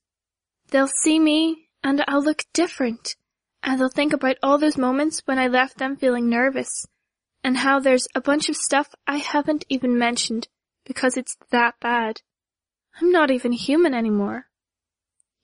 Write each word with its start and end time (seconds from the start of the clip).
They'll 0.70 0.88
see 0.88 1.20
me 1.20 1.70
and 1.84 2.04
I'll 2.08 2.24
look 2.24 2.44
different 2.54 3.16
and 3.62 3.80
they'll 3.80 3.90
think 3.90 4.14
about 4.14 4.38
all 4.42 4.58
those 4.58 4.78
moments 4.78 5.22
when 5.26 5.40
I 5.40 5.48
left 5.48 5.78
them 5.78 5.96
feeling 5.96 6.30
nervous 6.30 6.86
and 7.44 7.58
how 7.58 7.80
there's 7.80 8.08
a 8.16 8.22
bunch 8.22 8.50
of 8.50 8.56
stuff 8.56 8.88
I 9.06 9.18
haven't 9.18 9.66
even 9.70 9.98
mentioned 9.98 10.48
because 10.86 11.18
it's 11.18 11.38
that 11.52 11.76
bad. 11.80 12.22
I'm 13.00 13.12
not 13.12 13.32
even 13.32 13.52
human 13.52 13.94
anymore. 13.94 14.48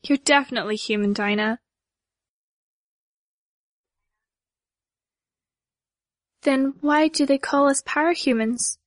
You're 0.04 0.18
definitely 0.18 0.76
human, 0.76 1.14
Dinah. 1.14 1.60
Then 6.44 6.76
why 6.80 7.10
do 7.10 7.26
they 7.26 7.38
call 7.38 7.68
us 7.68 7.82
parahumans? 7.82 8.78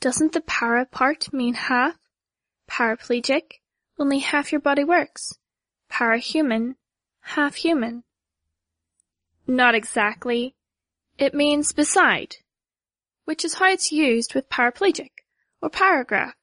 Doesn't 0.00 0.32
the 0.32 0.40
para 0.40 0.84
part 0.86 1.32
mean 1.32 1.54
half? 1.54 1.96
Paraplegic, 2.68 3.60
only 3.98 4.18
half 4.18 4.52
your 4.52 4.60
body 4.60 4.84
works. 4.84 5.34
Parahuman, 5.90 6.74
half 7.20 7.56
human. 7.56 8.04
Not 9.46 9.74
exactly. 9.74 10.54
It 11.18 11.34
means 11.34 11.72
beside, 11.72 12.36
which 13.24 13.44
is 13.44 13.54
how 13.54 13.70
it's 13.70 13.90
used 13.90 14.34
with 14.34 14.48
paraplegic 14.48 15.10
or 15.60 15.70
paragraph. 15.70 16.34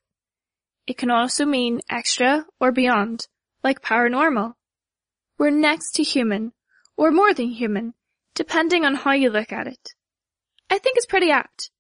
It 0.88 0.98
can 0.98 1.10
also 1.10 1.46
mean 1.46 1.82
extra 1.90 2.46
or 2.60 2.72
beyond, 2.72 3.28
like 3.64 3.82
paranormal. 3.82 4.54
We're 5.38 5.50
next 5.50 5.92
to 5.96 6.04
human, 6.04 6.54
or 6.96 7.12
more 7.12 7.34
than 7.34 7.50
human, 7.50 7.94
depending 8.36 8.86
on 8.86 8.96
how 8.96 9.12
you 9.12 9.30
look 9.30 9.52
at 9.52 9.68
it. 9.68 9.94
I 10.70 10.78
think 10.78 10.98
it's 10.98 11.06
pretty 11.06 11.32
apt. 11.32 11.72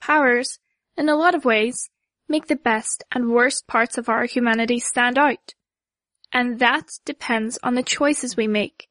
Powers, 0.00 0.58
in 0.96 1.08
a 1.08 1.16
lot 1.16 1.34
of 1.34 1.44
ways, 1.44 1.90
make 2.28 2.46
the 2.46 2.56
best 2.56 3.02
and 3.10 3.30
worst 3.30 3.66
parts 3.66 3.98
of 3.98 4.08
our 4.08 4.24
humanity 4.24 4.78
stand 4.78 5.18
out. 5.18 5.54
And 6.32 6.60
that 6.60 6.88
depends 7.04 7.58
on 7.62 7.74
the 7.74 7.82
choices 7.82 8.36
we 8.36 8.46
make. 8.46 8.88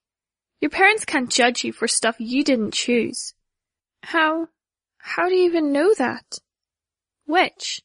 Your 0.59 0.69
parents 0.69 1.05
can't 1.05 1.31
judge 1.31 1.63
you 1.63 1.71
for 1.71 1.87
stuff 1.87 2.17
you 2.19 2.43
didn't 2.43 2.73
choose. 2.73 3.33
How, 4.03 4.49
how 4.97 5.29
do 5.29 5.35
you 5.35 5.45
even 5.45 5.71
know 5.71 5.93
that? 5.97 6.39
Which? 7.29 7.81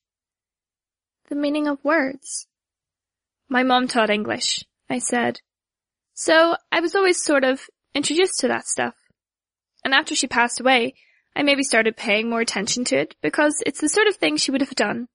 The 1.28 1.34
meaning 1.34 1.68
of 1.68 1.84
words. 1.84 2.46
My 3.46 3.62
mom 3.62 3.88
taught 3.88 4.08
English, 4.08 4.64
I 4.88 4.98
said. 4.98 5.42
So 6.14 6.56
I 6.72 6.80
was 6.80 6.94
always 6.94 7.22
sort 7.22 7.44
of 7.44 7.60
introduced 7.94 8.38
to 8.40 8.48
that 8.48 8.66
stuff. 8.66 8.94
And 9.84 9.92
after 9.92 10.16
she 10.16 10.26
passed 10.26 10.60
away, 10.60 10.94
I 11.36 11.42
maybe 11.42 11.62
started 11.62 11.94
paying 11.94 12.30
more 12.30 12.40
attention 12.40 12.84
to 12.86 12.96
it 12.96 13.16
because 13.20 13.62
it's 13.66 13.82
the 13.82 13.88
sort 13.90 14.06
of 14.06 14.16
thing 14.16 14.38
she 14.38 14.50
would 14.50 14.62
have 14.62 14.74
done. 14.76 15.08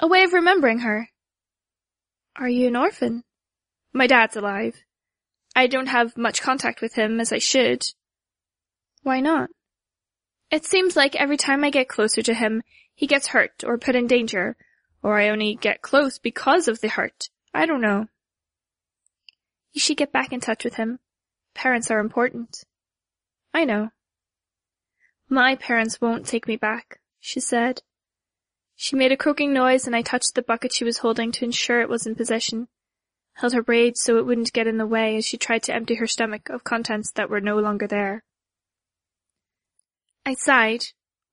A 0.00 0.08
way 0.08 0.24
of 0.24 0.32
remembering 0.32 0.80
her. 0.80 1.10
Are 2.34 2.48
you 2.48 2.66
an 2.66 2.74
orphan? 2.74 3.22
My 3.92 4.08
dad's 4.08 4.34
alive. 4.34 4.74
I 5.54 5.68
don't 5.68 5.86
have 5.86 6.16
much 6.16 6.42
contact 6.42 6.80
with 6.80 6.94
him 6.94 7.20
as 7.20 7.32
I 7.32 7.38
should. 7.38 7.84
Why 9.04 9.20
not? 9.20 9.50
It 10.50 10.64
seems 10.64 10.96
like 10.96 11.14
every 11.14 11.36
time 11.36 11.62
I 11.62 11.70
get 11.70 11.88
closer 11.88 12.22
to 12.22 12.34
him, 12.34 12.64
he 12.94 13.06
gets 13.06 13.28
hurt 13.28 13.64
or 13.64 13.78
put 13.78 13.96
in 13.96 14.06
danger, 14.06 14.56
or 15.02 15.18
I 15.18 15.28
only 15.28 15.54
get 15.54 15.82
close 15.82 16.18
because 16.18 16.68
of 16.68 16.80
the 16.80 16.88
hurt. 16.88 17.28
I 17.52 17.66
don't 17.66 17.80
know. 17.80 18.06
You 19.72 19.80
should 19.80 19.96
get 19.96 20.12
back 20.12 20.32
in 20.32 20.40
touch 20.40 20.64
with 20.64 20.74
him. 20.74 20.98
Parents 21.54 21.90
are 21.90 21.98
important. 21.98 22.64
I 23.54 23.64
know. 23.64 23.90
My 25.28 25.56
parents 25.56 26.00
won't 26.00 26.26
take 26.26 26.46
me 26.46 26.56
back, 26.56 27.00
she 27.20 27.40
said. 27.40 27.82
She 28.74 28.96
made 28.96 29.12
a 29.12 29.16
croaking 29.16 29.52
noise 29.52 29.86
and 29.86 29.96
I 29.96 30.02
touched 30.02 30.34
the 30.34 30.42
bucket 30.42 30.72
she 30.72 30.84
was 30.84 30.98
holding 30.98 31.32
to 31.32 31.44
ensure 31.44 31.80
it 31.80 31.88
was 31.88 32.06
in 32.06 32.14
position 32.14 32.68
held 33.34 33.54
her 33.54 33.62
braid 33.62 33.96
so 33.96 34.18
it 34.18 34.26
wouldn't 34.26 34.52
get 34.52 34.66
in 34.66 34.78
the 34.78 34.86
way 34.86 35.16
as 35.16 35.24
she 35.24 35.36
tried 35.36 35.62
to 35.64 35.74
empty 35.74 35.94
her 35.96 36.06
stomach 36.06 36.48
of 36.48 36.64
contents 36.64 37.10
that 37.12 37.30
were 37.30 37.40
no 37.40 37.58
longer 37.58 37.86
there. 37.86 38.22
I 40.24 40.34
sighed, 40.34 40.84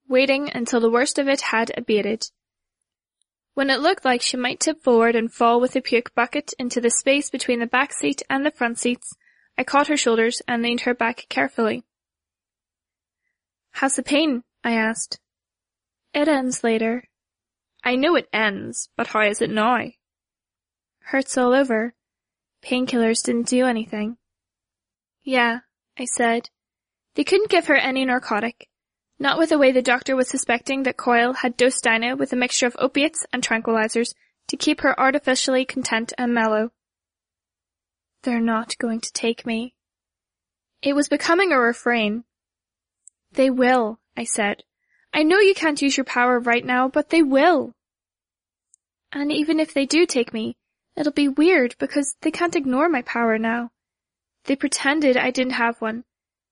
waiting 0.10 0.50
until 0.54 0.80
the 0.80 0.90
worst 0.90 1.18
of 1.20 1.28
it 1.28 1.42
had 1.42 1.72
abated. 1.78 2.26
When 3.54 3.70
it 3.70 3.80
looked 3.80 4.04
like 4.04 4.22
she 4.22 4.38
might 4.38 4.60
tip 4.60 4.82
forward 4.82 5.16
and 5.16 5.32
fall 5.32 5.62
with 5.62 5.74
the 5.74 5.82
puke 5.82 6.14
bucket 6.16 6.54
into 6.58 6.82
the 6.82 6.90
space 6.90 7.30
between 7.30 7.60
the 7.60 7.68
back 7.68 7.94
seat 7.94 8.22
and 8.30 8.46
the 8.46 8.52
front 8.52 8.80
seats, 8.80 9.14
I 9.58 9.64
caught 9.64 9.88
her 9.88 9.98
shoulders 9.98 10.42
and 10.48 10.64
leaned 10.64 10.82
her 10.82 10.94
back 10.94 11.26
carefully. 11.30 11.84
How's 13.72 13.96
the 13.96 14.04
pain? 14.04 14.44
I 14.64 14.72
asked. 14.72 15.20
It 16.14 16.28
ends 16.28 16.64
later. 16.64 17.04
I 17.84 17.96
know 17.96 18.16
it 18.16 18.28
ends, 18.34 18.90
but 18.98 19.08
how 19.08 19.22
is 19.22 19.42
it 19.42 19.50
now? 19.50 19.80
Hurts 21.02 21.38
all 21.38 21.54
over. 21.54 21.94
Painkillers 22.64 23.24
didn't 23.24 23.48
do 23.48 23.66
anything. 23.66 24.18
Yeah, 25.24 25.60
I 25.98 26.06
said. 26.06 26.50
They 27.16 27.24
couldn't 27.24 27.50
give 27.50 27.68
her 27.68 27.76
any 27.76 28.06
narcotic. 28.06 28.70
Not 29.20 29.38
with 29.38 29.50
the 29.50 29.58
way 29.58 29.72
the 29.72 29.82
doctor 29.82 30.16
was 30.16 30.30
suspecting 30.30 30.84
that 30.84 30.98
Coil 30.98 31.34
had 31.34 31.58
dosed 31.58 31.84
Dinah 31.84 32.16
with 32.16 32.32
a 32.32 32.38
mixture 32.38 32.68
of 32.68 32.76
opiates 32.80 33.26
and 33.34 33.44
tranquilizers 33.44 34.14
to 34.48 34.58
keep 34.58 34.82
her 34.82 35.00
artificially 35.00 35.66
content 35.66 36.14
and 36.18 36.34
mellow. 36.34 36.72
They're 38.24 38.40
not 38.40 38.78
going 38.78 39.02
to 39.02 39.14
take 39.14 39.46
me. 39.46 39.74
It 40.82 40.94
was 40.94 41.10
becoming 41.10 41.52
a 41.52 41.60
refrain. 41.60 42.24
They 43.32 43.50
will, 43.50 44.00
I 44.16 44.24
said. 44.24 44.64
I 45.14 45.24
know 45.24 45.40
you 45.40 45.54
can't 45.54 45.82
use 45.82 45.98
your 45.98 46.06
power 46.06 46.40
right 46.40 46.66
now, 46.66 46.88
but 46.88 47.10
they 47.10 47.22
will. 47.22 47.74
And 49.12 49.32
even 49.32 49.60
if 49.60 49.74
they 49.74 49.86
do 49.86 50.06
take 50.06 50.34
me, 50.34 50.56
It'll 51.00 51.14
be 51.14 51.30
weird 51.30 51.78
because 51.80 52.18
they 52.22 52.30
can't 52.30 52.58
ignore 52.58 52.90
my 52.90 53.02
power 53.04 53.38
now. 53.38 53.72
They 54.44 54.58
pretended 54.58 55.16
I 55.16 55.32
didn't 55.32 55.54
have 55.54 55.80
one. 55.80 56.04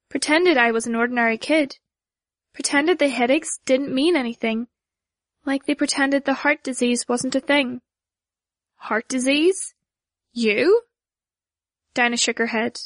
Pretended 0.09 0.55
I 0.55 0.71
was 0.71 0.87
an 0.87 0.95
ordinary 0.95 1.37
kid. 1.37 1.79
Pretended 2.57 2.97
the 2.97 3.07
headaches 3.07 3.59
didn't 3.65 3.93
mean 3.93 4.15
anything. 4.15 4.65
Like 5.45 5.67
they 5.67 5.75
pretended 5.75 6.25
the 6.25 6.33
heart 6.33 6.63
disease 6.63 7.05
wasn't 7.07 7.35
a 7.35 7.39
thing. 7.39 7.81
Heart 8.77 9.07
disease? 9.07 9.75
You? 10.33 10.81
Dinah 11.93 12.17
shook 12.17 12.39
her 12.39 12.47
head. 12.47 12.79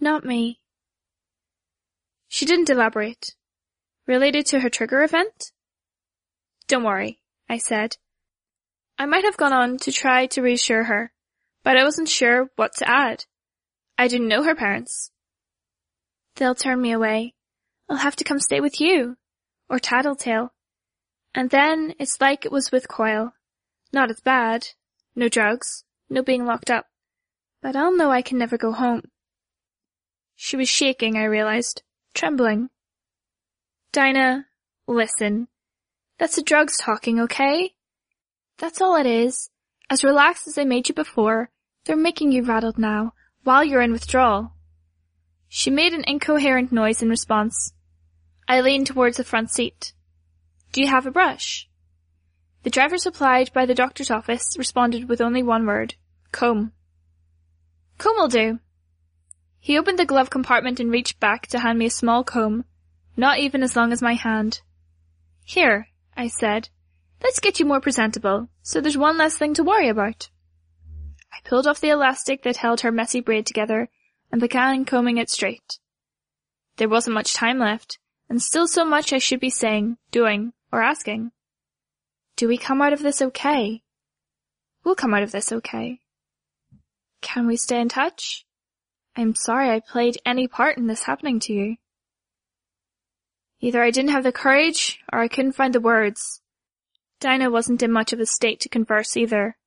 Not 0.00 0.24
me. 0.24 0.58
She 2.26 2.44
didn't 2.44 2.68
elaborate. 2.68 3.36
Related 4.08 4.46
to 4.46 4.58
her 4.58 4.68
trigger 4.68 5.04
event? 5.04 5.52
Don't 6.66 6.82
worry, 6.82 7.20
I 7.48 7.58
said. 7.58 7.96
I 8.98 9.06
might 9.06 9.22
have 9.22 9.36
gone 9.36 9.52
on 9.52 9.78
to 9.78 9.92
try 9.92 10.26
to 10.26 10.42
reassure 10.42 10.82
her, 10.82 11.12
but 11.62 11.76
I 11.76 11.84
wasn't 11.84 12.08
sure 12.08 12.50
what 12.56 12.74
to 12.78 12.90
add. 12.90 13.24
I 13.96 14.08
didn't 14.08 14.26
know 14.26 14.42
her 14.42 14.56
parents. 14.56 15.12
They'll 16.34 16.56
turn 16.56 16.82
me 16.82 16.90
away. 16.90 17.34
I'll 17.90 17.96
have 17.96 18.14
to 18.16 18.24
come 18.24 18.38
stay 18.38 18.60
with 18.60 18.80
you. 18.80 19.16
Or 19.68 19.80
Tattletale. 19.80 20.52
And 21.34 21.50
then 21.50 21.94
it's 21.98 22.20
like 22.20 22.44
it 22.44 22.52
was 22.52 22.70
with 22.70 22.88
Coil. 22.88 23.32
Not 23.92 24.10
as 24.10 24.20
bad. 24.20 24.68
No 25.16 25.28
drugs. 25.28 25.84
no 26.08 26.22
being 26.22 26.46
locked 26.46 26.70
up. 26.70 26.86
But 27.60 27.74
I'll 27.74 27.94
know 27.94 28.12
I 28.12 28.22
can 28.22 28.38
never 28.38 28.56
go 28.56 28.72
home. 28.72 29.02
She 30.36 30.56
was 30.56 30.68
shaking, 30.68 31.16
I 31.16 31.24
realized, 31.24 31.82
trembling. 32.14 32.70
Dinah, 33.92 34.46
listen. 34.86 35.48
That's 36.18 36.36
the 36.36 36.42
drugs 36.42 36.76
talking, 36.78 37.20
okay? 37.20 37.74
That's 38.58 38.80
all 38.80 38.96
it 38.96 39.06
is. 39.06 39.50
As 39.90 40.04
relaxed 40.04 40.46
as 40.46 40.54
they 40.54 40.64
made 40.64 40.88
you 40.88 40.94
before, 40.94 41.50
they're 41.84 41.96
making 41.96 42.30
you 42.30 42.44
rattled 42.44 42.78
now, 42.78 43.14
while 43.42 43.64
you're 43.64 43.82
in 43.82 43.92
withdrawal. 43.92 44.52
She 45.48 45.70
made 45.70 45.92
an 45.92 46.04
incoherent 46.06 46.70
noise 46.70 47.02
in 47.02 47.08
response. 47.08 47.72
I 48.50 48.62
leaned 48.62 48.88
towards 48.88 49.16
the 49.16 49.22
front 49.22 49.52
seat. 49.52 49.92
Do 50.72 50.80
you 50.80 50.88
have 50.88 51.06
a 51.06 51.12
brush? 51.12 51.68
The 52.64 52.70
driver 52.70 52.98
supplied 52.98 53.52
by 53.52 53.64
the 53.64 53.76
doctor's 53.76 54.10
office 54.10 54.58
responded 54.58 55.08
with 55.08 55.20
only 55.20 55.40
one 55.40 55.66
word. 55.66 55.94
Comb. 56.32 56.72
Comb 57.98 58.16
will 58.16 58.26
do. 58.26 58.58
He 59.60 59.78
opened 59.78 60.00
the 60.00 60.04
glove 60.04 60.30
compartment 60.30 60.80
and 60.80 60.90
reached 60.90 61.20
back 61.20 61.46
to 61.46 61.60
hand 61.60 61.78
me 61.78 61.86
a 61.86 61.90
small 61.90 62.24
comb, 62.24 62.64
not 63.16 63.38
even 63.38 63.62
as 63.62 63.76
long 63.76 63.92
as 63.92 64.02
my 64.02 64.14
hand. 64.14 64.62
Here, 65.44 65.86
I 66.16 66.26
said. 66.26 66.70
Let's 67.22 67.38
get 67.38 67.60
you 67.60 67.66
more 67.66 67.80
presentable, 67.80 68.48
so 68.62 68.80
there's 68.80 68.98
one 68.98 69.16
less 69.16 69.36
thing 69.36 69.54
to 69.54 69.62
worry 69.62 69.88
about. 69.88 70.28
I 71.32 71.38
pulled 71.48 71.68
off 71.68 71.80
the 71.80 71.90
elastic 71.90 72.42
that 72.42 72.56
held 72.56 72.80
her 72.80 72.90
messy 72.90 73.20
braid 73.20 73.46
together 73.46 73.90
and 74.32 74.40
began 74.40 74.84
combing 74.84 75.18
it 75.18 75.30
straight. 75.30 75.78
There 76.78 76.88
wasn't 76.88 77.14
much 77.14 77.32
time 77.32 77.60
left, 77.60 77.99
and 78.30 78.40
still 78.40 78.68
so 78.68 78.84
much 78.84 79.12
I 79.12 79.18
should 79.18 79.40
be 79.40 79.50
saying, 79.50 79.98
doing, 80.12 80.52
or 80.72 80.80
asking. 80.80 81.32
Do 82.36 82.46
we 82.46 82.56
come 82.56 82.80
out 82.80 82.92
of 82.92 83.02
this 83.02 83.20
okay? 83.20 83.82
We'll 84.84 84.94
come 84.94 85.12
out 85.12 85.24
of 85.24 85.32
this 85.32 85.52
okay. 85.52 86.00
Can 87.20 87.48
we 87.48 87.56
stay 87.56 87.80
in 87.80 87.88
touch? 87.88 88.46
I'm 89.16 89.34
sorry 89.34 89.68
I 89.68 89.80
played 89.80 90.16
any 90.24 90.46
part 90.46 90.78
in 90.78 90.86
this 90.86 91.02
happening 91.02 91.40
to 91.40 91.52
you. 91.52 91.76
Either 93.60 93.82
I 93.82 93.90
didn't 93.90 94.12
have 94.12 94.24
the 94.24 94.32
courage, 94.32 95.00
or 95.12 95.18
I 95.18 95.28
couldn't 95.28 95.52
find 95.52 95.74
the 95.74 95.80
words. 95.80 96.40
Dinah 97.18 97.50
wasn't 97.50 97.82
in 97.82 97.92
much 97.92 98.12
of 98.12 98.20
a 98.20 98.26
state 98.26 98.60
to 98.60 98.70
converse 98.70 99.16
either. 99.16 99.58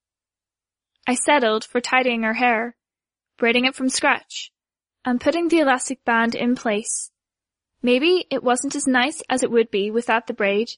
I 1.06 1.15
settled 1.15 1.65
for 1.65 1.81
tidying 1.81 2.24
her 2.24 2.33
hair, 2.33 2.75
braiding 3.38 3.65
it 3.65 3.75
from 3.75 3.89
scratch, 3.89 4.51
and 5.04 5.21
putting 5.21 5.50
the 5.50 5.60
elastic 5.60 6.04
band 6.06 6.33
in 6.33 6.56
place. 6.56 7.12
Maybe 7.86 8.26
it 8.30 8.44
wasn't 8.44 8.78
as 8.78 8.88
nice 8.88 9.22
as 9.30 9.44
it 9.44 9.52
would 9.52 9.70
be 9.70 9.92
without 9.92 10.28
the 10.28 10.34
braid, 10.34 10.70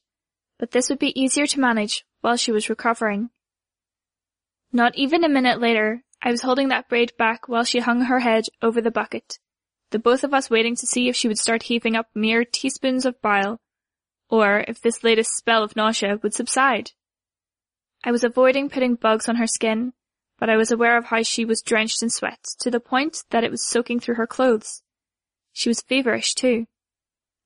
but 0.58 0.72
this 0.72 0.90
would 0.90 0.98
be 0.98 1.20
easier 1.20 1.46
to 1.46 1.60
manage 1.60 2.04
while 2.22 2.36
she 2.36 2.52
was 2.52 2.68
recovering. 2.68 3.30
Not 4.74 4.96
even 4.96 5.24
a 5.24 5.30
minute 5.30 5.62
later, 5.62 6.04
I 6.24 6.32
was 6.32 6.42
holding 6.42 6.70
that 6.70 6.90
braid 6.90 7.14
back 7.16 7.48
while 7.48 7.64
she 7.64 7.80
hung 7.80 8.02
her 8.02 8.22
head 8.22 8.46
over 8.64 8.82
the 8.82 8.90
bucket, 8.90 9.38
the 9.92 10.00
both 10.00 10.24
of 10.24 10.34
us 10.34 10.50
waiting 10.50 10.76
to 10.78 10.88
see 10.88 11.08
if 11.08 11.16
she 11.16 11.28
would 11.28 11.38
start 11.38 11.64
heaving 11.64 11.96
up 11.96 12.08
mere 12.16 12.44
teaspoons 12.44 13.06
of 13.06 13.22
bile, 13.22 13.62
or 14.28 14.66
if 14.68 14.82
this 14.82 15.04
latest 15.04 15.30
spell 15.38 15.62
of 15.62 15.76
nausea 15.76 16.20
would 16.24 16.34
subside. 16.34 16.92
I 18.04 18.12
was 18.12 18.24
avoiding 18.24 18.70
putting 18.70 18.96
bugs 18.96 19.30
on 19.30 19.36
her 19.36 19.46
skin, 19.48 19.94
but 20.40 20.50
I 20.50 20.58
was 20.58 20.72
aware 20.72 20.98
of 20.98 21.06
how 21.06 21.22
she 21.22 21.46
was 21.46 21.62
drenched 21.62 22.02
in 22.02 22.10
sweat 22.10 22.44
to 22.62 22.72
the 22.72 22.80
point 22.80 23.24
that 23.30 23.44
it 23.44 23.52
was 23.52 23.64
soaking 23.64 24.00
through 24.00 24.16
her 24.16 24.28
clothes. 24.28 24.82
She 25.54 25.70
was 25.70 25.82
feverish 25.82 26.34
too. 26.34 26.66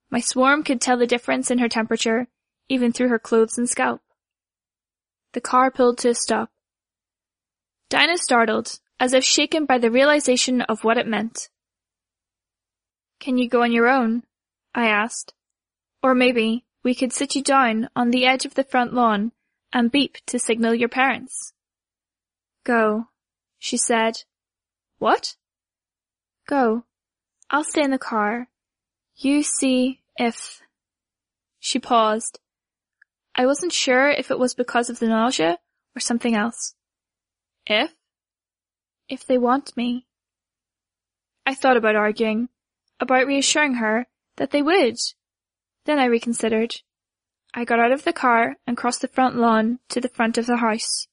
My 0.09 0.19
swarm 0.19 0.63
could 0.63 0.81
tell 0.81 0.97
the 0.97 1.07
difference 1.07 1.51
in 1.51 1.59
her 1.59 1.69
temperature, 1.69 2.27
even 2.67 2.91
through 2.91 3.09
her 3.09 3.19
clothes 3.19 3.57
and 3.57 3.69
scalp. 3.69 4.01
The 5.33 5.41
car 5.41 5.69
pulled 5.69 5.99
to 5.99 6.09
a 6.09 6.15
stop. 6.15 6.49
Dinah 7.89 8.17
startled, 8.17 8.79
as 8.99 9.13
if 9.13 9.23
shaken 9.23 9.65
by 9.65 9.77
the 9.77 9.91
realization 9.91 10.61
of 10.61 10.83
what 10.83 10.97
it 10.97 11.07
meant. 11.07 11.49
Can 13.19 13.37
you 13.37 13.47
go 13.49 13.63
on 13.63 13.71
your 13.71 13.87
own? 13.87 14.23
I 14.73 14.87
asked. 14.87 15.33
Or 16.01 16.15
maybe 16.15 16.65
we 16.83 16.95
could 16.95 17.13
sit 17.13 17.35
you 17.35 17.43
down 17.43 17.89
on 17.95 18.09
the 18.09 18.25
edge 18.25 18.45
of 18.45 18.55
the 18.55 18.63
front 18.63 18.93
lawn 18.93 19.31
and 19.73 19.91
beep 19.91 20.17
to 20.27 20.39
signal 20.39 20.73
your 20.73 20.89
parents. 20.89 21.53
Go, 22.63 23.09
she 23.57 23.77
said. 23.77 24.23
What? 24.97 25.35
Go. 26.47 26.85
I'll 27.49 27.63
stay 27.63 27.83
in 27.83 27.91
the 27.91 27.97
car. 27.97 28.47
You 29.21 29.43
see 29.43 29.99
if... 30.15 30.61
She 31.59 31.77
paused. 31.77 32.39
I 33.35 33.45
wasn't 33.45 33.73
sure 33.73 34.09
if 34.09 34.31
it 34.31 34.39
was 34.39 34.53
because 34.53 34.89
of 34.89 34.99
the 34.99 35.09
nausea 35.09 35.59
or 35.93 35.99
something 35.99 36.35
else. 36.35 36.73
If? 37.67 37.93
If 39.09 39.25
they 39.25 39.37
want 39.37 39.75
me. 39.75 40.05
I 41.45 41.53
thought 41.53 41.75
about 41.75 41.97
arguing, 41.97 42.47
about 43.01 43.27
reassuring 43.27 43.75
her 43.75 44.07
that 44.37 44.51
they 44.51 44.61
would. 44.61 44.95
Then 45.83 45.99
I 45.99 46.05
reconsidered. 46.05 46.75
I 47.53 47.65
got 47.65 47.79
out 47.79 47.91
of 47.91 48.05
the 48.05 48.13
car 48.13 48.55
and 48.65 48.77
crossed 48.77 49.01
the 49.01 49.09
front 49.09 49.35
lawn 49.35 49.79
to 49.89 49.99
the 49.99 50.07
front 50.07 50.37
of 50.37 50.45
the 50.45 50.57
house. 50.57 51.07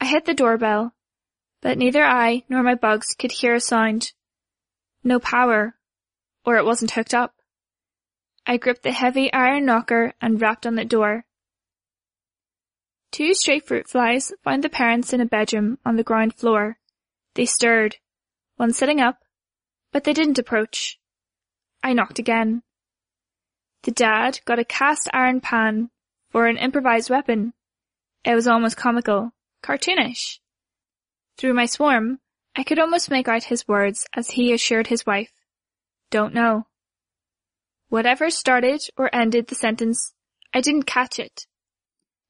I 0.00 0.06
hit 0.06 0.24
the 0.24 0.32
doorbell, 0.32 0.94
but 1.60 1.76
neither 1.76 2.04
I 2.04 2.44
nor 2.48 2.62
my 2.62 2.74
bugs 2.74 3.08
could 3.18 3.32
hear 3.32 3.54
a 3.54 3.60
sound. 3.60 4.12
No 5.04 5.18
power, 5.18 5.74
or 6.48 6.56
it 6.56 6.64
wasn't 6.64 6.92
hooked 6.92 7.12
up. 7.12 7.34
I 8.46 8.56
gripped 8.56 8.82
the 8.82 8.92
heavy 8.92 9.30
iron 9.34 9.66
knocker 9.66 10.14
and 10.18 10.40
rapped 10.40 10.64
on 10.66 10.76
the 10.76 10.84
door. 10.86 11.26
Two 13.12 13.34
stray 13.34 13.60
fruit 13.60 13.86
flies 13.86 14.32
found 14.42 14.64
the 14.64 14.70
parents 14.70 15.12
in 15.12 15.20
a 15.20 15.26
bedroom 15.26 15.76
on 15.84 15.96
the 15.96 16.02
ground 16.02 16.34
floor. 16.34 16.78
They 17.34 17.44
stirred, 17.44 17.96
one 18.56 18.72
sitting 18.72 18.98
up, 18.98 19.18
but 19.92 20.04
they 20.04 20.14
didn't 20.14 20.38
approach. 20.38 20.98
I 21.82 21.92
knocked 21.92 22.18
again. 22.18 22.62
The 23.82 23.90
dad 23.90 24.40
got 24.46 24.58
a 24.58 24.64
cast 24.64 25.06
iron 25.12 25.42
pan 25.42 25.90
for 26.30 26.46
an 26.46 26.56
improvised 26.56 27.10
weapon. 27.10 27.52
It 28.24 28.34
was 28.34 28.48
almost 28.48 28.78
comical, 28.78 29.32
cartoonish. 29.62 30.38
Through 31.36 31.52
my 31.52 31.66
swarm, 31.66 32.20
I 32.56 32.62
could 32.62 32.78
almost 32.78 33.10
make 33.10 33.28
out 33.28 33.44
his 33.44 33.68
words 33.68 34.06
as 34.14 34.30
he 34.30 34.54
assured 34.54 34.86
his 34.86 35.04
wife, 35.04 35.30
don't 36.10 36.34
know. 36.34 36.66
Whatever 37.88 38.30
started 38.30 38.80
or 38.96 39.14
ended 39.14 39.46
the 39.46 39.54
sentence, 39.54 40.12
I 40.52 40.60
didn't 40.60 40.84
catch 40.84 41.18
it. 41.18 41.46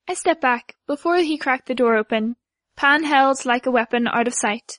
I 0.09 0.15
stepped 0.15 0.41
back 0.41 0.77
before 0.87 1.17
he 1.17 1.37
cracked 1.37 1.67
the 1.67 1.75
door 1.75 1.97
open, 1.97 2.37
pan 2.77 3.05
held 3.05 3.45
like 3.45 3.67
a 3.67 3.71
weapon 3.71 4.09
out 4.09 4.27
of 4.27 4.35
sight. 4.35 4.79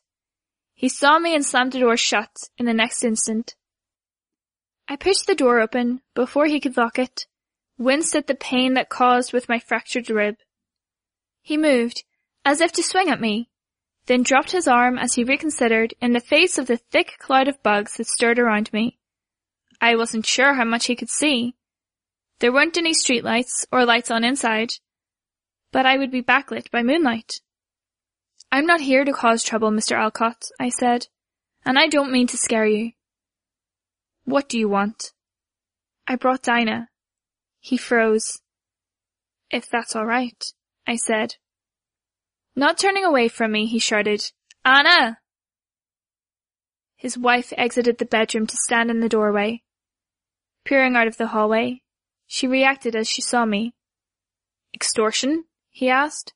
He 0.73 0.89
saw 0.89 1.19
me 1.19 1.35
and 1.35 1.45
slammed 1.45 1.73
the 1.73 1.79
door 1.79 1.97
shut 1.97 2.31
in 2.57 2.65
the 2.65 2.73
next 2.73 3.03
instant. 3.03 3.55
I 4.87 4.95
pushed 4.95 5.27
the 5.27 5.35
door 5.35 5.59
open 5.59 6.01
before 6.15 6.47
he 6.47 6.59
could 6.59 6.77
lock 6.77 6.97
it, 6.97 7.27
winced 7.77 8.15
at 8.15 8.27
the 8.27 8.35
pain 8.35 8.73
that 8.73 8.89
caused 8.89 9.33
with 9.33 9.49
my 9.49 9.59
fractured 9.59 10.09
rib. 10.09 10.37
He 11.41 11.57
moved, 11.57 12.03
as 12.43 12.61
if 12.61 12.71
to 12.73 12.83
swing 12.83 13.09
at 13.09 13.21
me, 13.21 13.49
then 14.09 14.23
dropped 14.23 14.49
his 14.49 14.67
arm 14.67 14.97
as 14.97 15.13
he 15.13 15.23
reconsidered 15.23 15.93
in 16.01 16.13
the 16.13 16.19
face 16.19 16.57
of 16.57 16.65
the 16.65 16.77
thick 16.77 17.19
cloud 17.19 17.47
of 17.47 17.61
bugs 17.61 17.93
that 17.93 18.07
stirred 18.07 18.39
around 18.39 18.73
me. 18.73 18.97
I 19.79 19.95
wasn't 19.95 20.25
sure 20.25 20.55
how 20.55 20.65
much 20.65 20.87
he 20.87 20.95
could 20.95 21.11
see. 21.11 21.53
There 22.39 22.51
weren't 22.51 22.75
any 22.75 22.93
streetlights 22.93 23.67
or 23.71 23.85
lights 23.85 24.09
on 24.09 24.23
inside, 24.23 24.71
but 25.71 25.85
I 25.85 25.99
would 25.99 26.09
be 26.09 26.23
backlit 26.23 26.71
by 26.71 26.81
moonlight. 26.81 27.41
I'm 28.51 28.65
not 28.65 28.81
here 28.81 29.05
to 29.05 29.13
cause 29.13 29.43
trouble, 29.43 29.69
Mr. 29.69 29.95
Alcott, 29.95 30.41
I 30.59 30.69
said, 30.69 31.05
and 31.63 31.77
I 31.77 31.85
don't 31.85 32.11
mean 32.11 32.25
to 32.27 32.37
scare 32.37 32.65
you. 32.65 32.93
What 34.23 34.49
do 34.49 34.57
you 34.57 34.67
want? 34.67 35.11
I 36.07 36.15
brought 36.15 36.41
Dinah. 36.41 36.89
He 37.59 37.77
froze. 37.77 38.41
If 39.51 39.69
that's 39.69 39.95
all 39.95 40.07
right, 40.07 40.43
I 40.87 40.95
said. 40.95 41.35
Not 42.59 42.77
turning 42.77 43.05
away 43.05 43.29
from 43.29 43.53
me, 43.53 43.67
he 43.67 43.79
shouted, 43.79 44.33
Anna! 44.65 45.19
His 46.97 47.17
wife 47.17 47.53
exited 47.55 47.99
the 47.99 48.05
bedroom 48.05 48.47
to 48.47 48.57
stand 48.57 48.91
in 48.91 48.99
the 48.99 49.07
doorway. 49.07 49.63
Peering 50.65 50.97
out 50.97 51.07
of 51.07 51.15
the 51.15 51.27
hallway, 51.27 51.83
she 52.27 52.47
reacted 52.47 52.97
as 52.97 53.07
she 53.07 53.21
saw 53.21 53.45
me. 53.45 53.75
Extortion? 54.73 55.45
he 55.69 55.89
asked. 55.89 56.33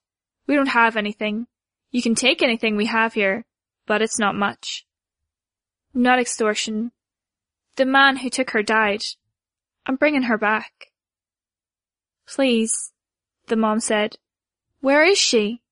We 0.47 0.55
don't 0.55 0.67
have 0.67 0.95
anything. 0.95 1.47
You 1.91 2.01
can 2.01 2.15
take 2.15 2.41
anything 2.41 2.77
we 2.77 2.85
have 2.85 3.15
here, 3.15 3.43
but 3.85 4.01
it's 4.01 4.17
not 4.17 4.33
much. 4.33 4.85
Not 5.93 6.19
extortion. 6.19 6.93
The 7.75 7.83
man 7.83 8.15
who 8.15 8.29
took 8.29 8.51
her 8.51 8.63
died. 8.63 9.03
I'm 9.85 9.97
bringing 9.97 10.23
her 10.23 10.37
back. 10.37 10.93
Please, 12.25 12.93
the 13.47 13.57
mom 13.57 13.81
said. 13.81 14.15
Where 14.79 15.03
is 15.03 15.17
she? 15.17 15.62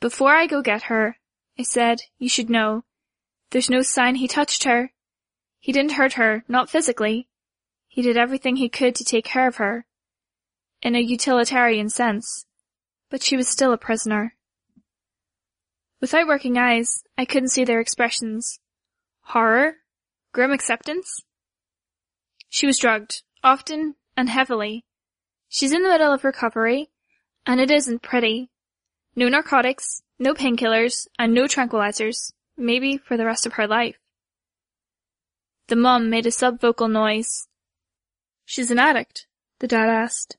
Before 0.00 0.34
I 0.34 0.46
go 0.46 0.60
get 0.62 0.84
her, 0.84 1.18
I 1.58 1.62
said, 1.62 2.00
you 2.18 2.28
should 2.28 2.50
know. 2.50 2.84
There's 3.50 3.70
no 3.70 3.82
sign 3.82 4.16
he 4.16 4.28
touched 4.28 4.64
her. 4.64 4.92
He 5.58 5.72
didn't 5.72 5.92
hurt 5.92 6.14
her, 6.14 6.44
not 6.48 6.68
physically. 6.68 7.28
He 7.88 8.02
did 8.02 8.16
everything 8.16 8.56
he 8.56 8.68
could 8.68 8.94
to 8.96 9.04
take 9.04 9.24
care 9.24 9.48
of 9.48 9.56
her. 9.56 9.86
In 10.82 10.94
a 10.94 11.00
utilitarian 11.00 11.88
sense. 11.88 12.46
But 13.10 13.22
she 13.22 13.36
was 13.36 13.48
still 13.48 13.72
a 13.72 13.78
prisoner. 13.78 14.34
Without 16.00 16.26
working 16.26 16.58
eyes, 16.58 17.02
I 17.16 17.24
couldn't 17.24 17.48
see 17.48 17.64
their 17.64 17.80
expressions. 17.80 18.60
Horror? 19.22 19.76
Grim 20.32 20.52
acceptance? 20.52 21.22
She 22.50 22.66
was 22.66 22.78
drugged, 22.78 23.22
often 23.42 23.94
and 24.16 24.28
heavily. 24.28 24.84
She's 25.48 25.72
in 25.72 25.82
the 25.82 25.88
middle 25.88 26.12
of 26.12 26.24
recovery, 26.24 26.90
and 27.46 27.60
it 27.60 27.70
isn't 27.70 28.02
pretty. 28.02 28.50
No 29.16 29.30
narcotics, 29.30 30.02
no 30.18 30.34
painkillers, 30.34 31.08
and 31.18 31.32
no 31.32 31.44
tranquilizers, 31.44 32.32
maybe 32.56 32.98
for 32.98 33.16
the 33.16 33.24
rest 33.24 33.46
of 33.46 33.54
her 33.54 33.66
life. 33.66 33.96
The 35.68 35.76
mum 35.76 36.10
made 36.10 36.26
a 36.26 36.30
subvocal 36.30 36.90
noise. 36.90 37.48
She's 38.44 38.70
an 38.70 38.78
addict, 38.78 39.26
the 39.58 39.66
dad 39.66 39.88
asked. 39.88 40.36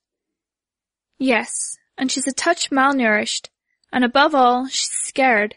Yes, 1.17 1.77
and 1.97 2.11
she's 2.11 2.27
a 2.27 2.31
touch 2.31 2.69
malnourished, 2.69 3.49
and 3.91 4.05
above 4.05 4.35
all, 4.35 4.67
she's 4.67 4.91
scared. 4.91 5.55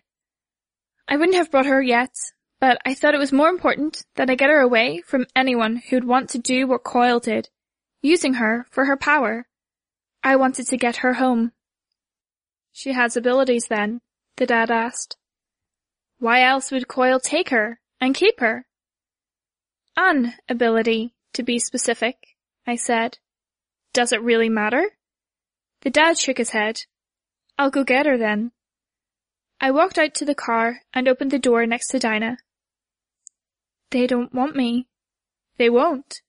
I 1.07 1.17
wouldn't 1.17 1.37
have 1.37 1.51
brought 1.51 1.67
her 1.67 1.83
yet, 1.83 2.15
but 2.59 2.79
I 2.87 2.95
thought 2.95 3.15
it 3.15 3.19
was 3.19 3.33
more 3.33 3.49
important 3.49 4.05
that 4.17 4.31
I 4.31 4.35
get 4.35 4.49
her 4.49 4.61
away 4.61 5.03
from 5.07 5.27
anyone 5.37 5.77
who'd 5.77 6.05
want 6.05 6.31
to 6.31 6.39
do 6.39 6.67
what 6.67 6.85
Coil 6.85 7.21
did, 7.21 7.51
using 8.01 8.35
her 8.35 8.67
for 8.71 8.87
her 8.87 8.97
power. 8.97 9.47
I 10.25 10.37
wanted 10.37 10.67
to 10.69 10.77
get 10.79 10.97
her 10.97 11.15
home. 11.15 11.53
She 12.73 12.93
has 12.93 13.17
abilities 13.17 13.67
then, 13.69 14.01
the 14.37 14.47
dad 14.47 14.71
asked. 14.71 15.17
Why 16.19 16.43
else 16.43 16.71
would 16.71 16.89
Coil 16.89 17.19
take 17.19 17.51
her 17.51 17.81
and 18.01 18.15
keep 18.15 18.41
her? 18.41 18.67
An 19.97 20.35
ability, 20.49 21.15
to 21.35 21.43
be 21.43 21.59
specific, 21.59 22.17
I 22.67 22.77
said. 22.77 23.19
Does 23.93 24.13
it 24.13 24.23
really 24.23 24.49
matter? 24.49 24.91
The 25.83 25.91
dad 25.91 26.19
shook 26.19 26.39
his 26.39 26.51
head. 26.51 26.81
I'll 27.59 27.71
go 27.71 27.85
get 27.85 28.07
her 28.07 28.17
then. 28.17 28.53
I 29.61 29.71
walked 29.71 29.99
out 29.99 30.15
to 30.15 30.25
the 30.25 30.35
car 30.35 30.81
and 30.95 31.09
opened 31.09 31.31
the 31.31 31.39
door 31.39 31.67
next 31.67 31.89
to 31.89 31.99
Dinah. 31.99 32.39
They 33.91 34.07
don't 34.07 34.33
want 34.33 34.57
me. 34.57 34.87
They 35.59 35.69
won't. 35.69 36.23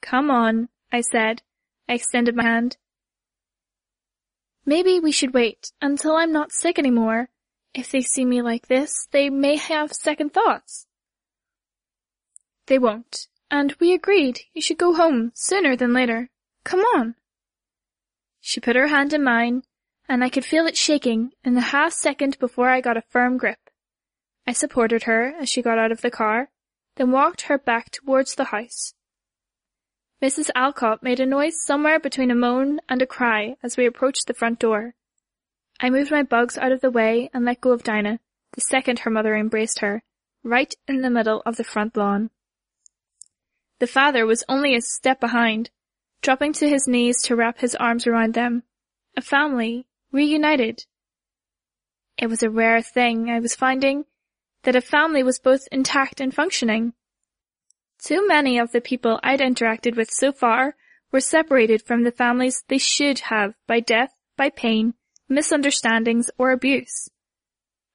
Come 0.00 0.30
on, 0.30 0.68
I 0.92 1.00
said. 1.00 1.42
I 1.88 1.94
extended 1.94 2.36
my 2.36 2.44
hand. 2.44 2.76
Maybe 4.66 4.98
we 4.98 5.12
should 5.12 5.34
wait 5.34 5.72
until 5.82 6.16
I'm 6.16 6.32
not 6.32 6.52
sick 6.52 6.78
anymore. 6.78 7.28
If 7.74 7.90
they 7.90 8.00
see 8.00 8.24
me 8.24 8.40
like 8.40 8.68
this, 8.68 9.08
they 9.10 9.28
may 9.28 9.56
have 9.56 9.92
second 9.92 10.32
thoughts. 10.32 10.86
They 12.66 12.78
won't, 12.78 13.28
and 13.50 13.74
we 13.78 13.92
agreed 13.92 14.40
you 14.54 14.62
should 14.62 14.78
go 14.78 14.94
home 14.94 15.32
sooner 15.34 15.76
than 15.76 15.92
later. 15.92 16.30
Come 16.64 16.80
on. 16.80 17.16
She 18.40 18.60
put 18.60 18.76
her 18.76 18.88
hand 18.88 19.12
in 19.12 19.22
mine, 19.22 19.64
and 20.08 20.24
I 20.24 20.28
could 20.30 20.44
feel 20.44 20.66
it 20.66 20.76
shaking 20.76 21.32
in 21.44 21.54
the 21.54 21.72
half 21.72 21.92
second 21.92 22.38
before 22.38 22.70
I 22.70 22.80
got 22.80 22.96
a 22.96 23.02
firm 23.02 23.36
grip. 23.36 23.70
I 24.46 24.52
supported 24.52 25.04
her 25.04 25.34
as 25.38 25.48
she 25.48 25.62
got 25.62 25.78
out 25.78 25.92
of 25.92 26.00
the 26.00 26.10
car, 26.10 26.50
then 26.96 27.10
walked 27.10 27.42
her 27.42 27.58
back 27.58 27.90
towards 27.90 28.34
the 28.34 28.44
house. 28.44 28.94
Mrs. 30.22 30.50
Alcott 30.54 31.02
made 31.02 31.20
a 31.20 31.26
noise 31.26 31.62
somewhere 31.62 31.98
between 31.98 32.30
a 32.30 32.34
moan 32.34 32.80
and 32.88 33.02
a 33.02 33.06
cry 33.06 33.56
as 33.62 33.76
we 33.76 33.86
approached 33.86 34.26
the 34.26 34.34
front 34.34 34.58
door. 34.58 34.94
I 35.80 35.90
moved 35.90 36.10
my 36.10 36.22
bugs 36.22 36.56
out 36.56 36.72
of 36.72 36.80
the 36.80 36.90
way 36.90 37.30
and 37.34 37.44
let 37.44 37.60
go 37.60 37.72
of 37.72 37.82
Dinah, 37.82 38.20
the 38.52 38.60
second 38.60 39.00
her 39.00 39.10
mother 39.10 39.34
embraced 39.36 39.80
her, 39.80 40.02
right 40.42 40.74
in 40.86 41.02
the 41.02 41.10
middle 41.10 41.42
of 41.44 41.56
the 41.56 41.64
front 41.64 41.96
lawn. 41.96 42.30
The 43.80 43.86
father 43.86 44.24
was 44.24 44.44
only 44.48 44.74
a 44.74 44.80
step 44.80 45.20
behind, 45.20 45.70
dropping 46.22 46.52
to 46.54 46.68
his 46.68 46.86
knees 46.86 47.20
to 47.22 47.36
wrap 47.36 47.58
his 47.58 47.74
arms 47.74 48.06
around 48.06 48.34
them. 48.34 48.62
A 49.16 49.20
family, 49.20 49.86
reunited. 50.12 50.86
It 52.16 52.28
was 52.28 52.42
a 52.42 52.50
rare 52.50 52.80
thing, 52.80 53.28
I 53.30 53.40
was 53.40 53.56
finding, 53.56 54.06
that 54.62 54.76
a 54.76 54.80
family 54.80 55.22
was 55.22 55.38
both 55.38 55.68
intact 55.72 56.20
and 56.20 56.32
functioning. 56.32 56.94
Too 58.04 58.28
many 58.28 58.58
of 58.58 58.72
the 58.72 58.82
people 58.82 59.18
I'd 59.22 59.40
interacted 59.40 59.96
with 59.96 60.10
so 60.10 60.30
far 60.30 60.76
were 61.10 61.20
separated 61.20 61.80
from 61.80 62.02
the 62.02 62.10
families 62.10 62.62
they 62.68 62.76
should 62.76 63.20
have 63.30 63.54
by 63.66 63.80
death, 63.80 64.12
by 64.36 64.50
pain, 64.50 64.92
misunderstandings, 65.26 66.30
or 66.36 66.50
abuse. 66.50 67.08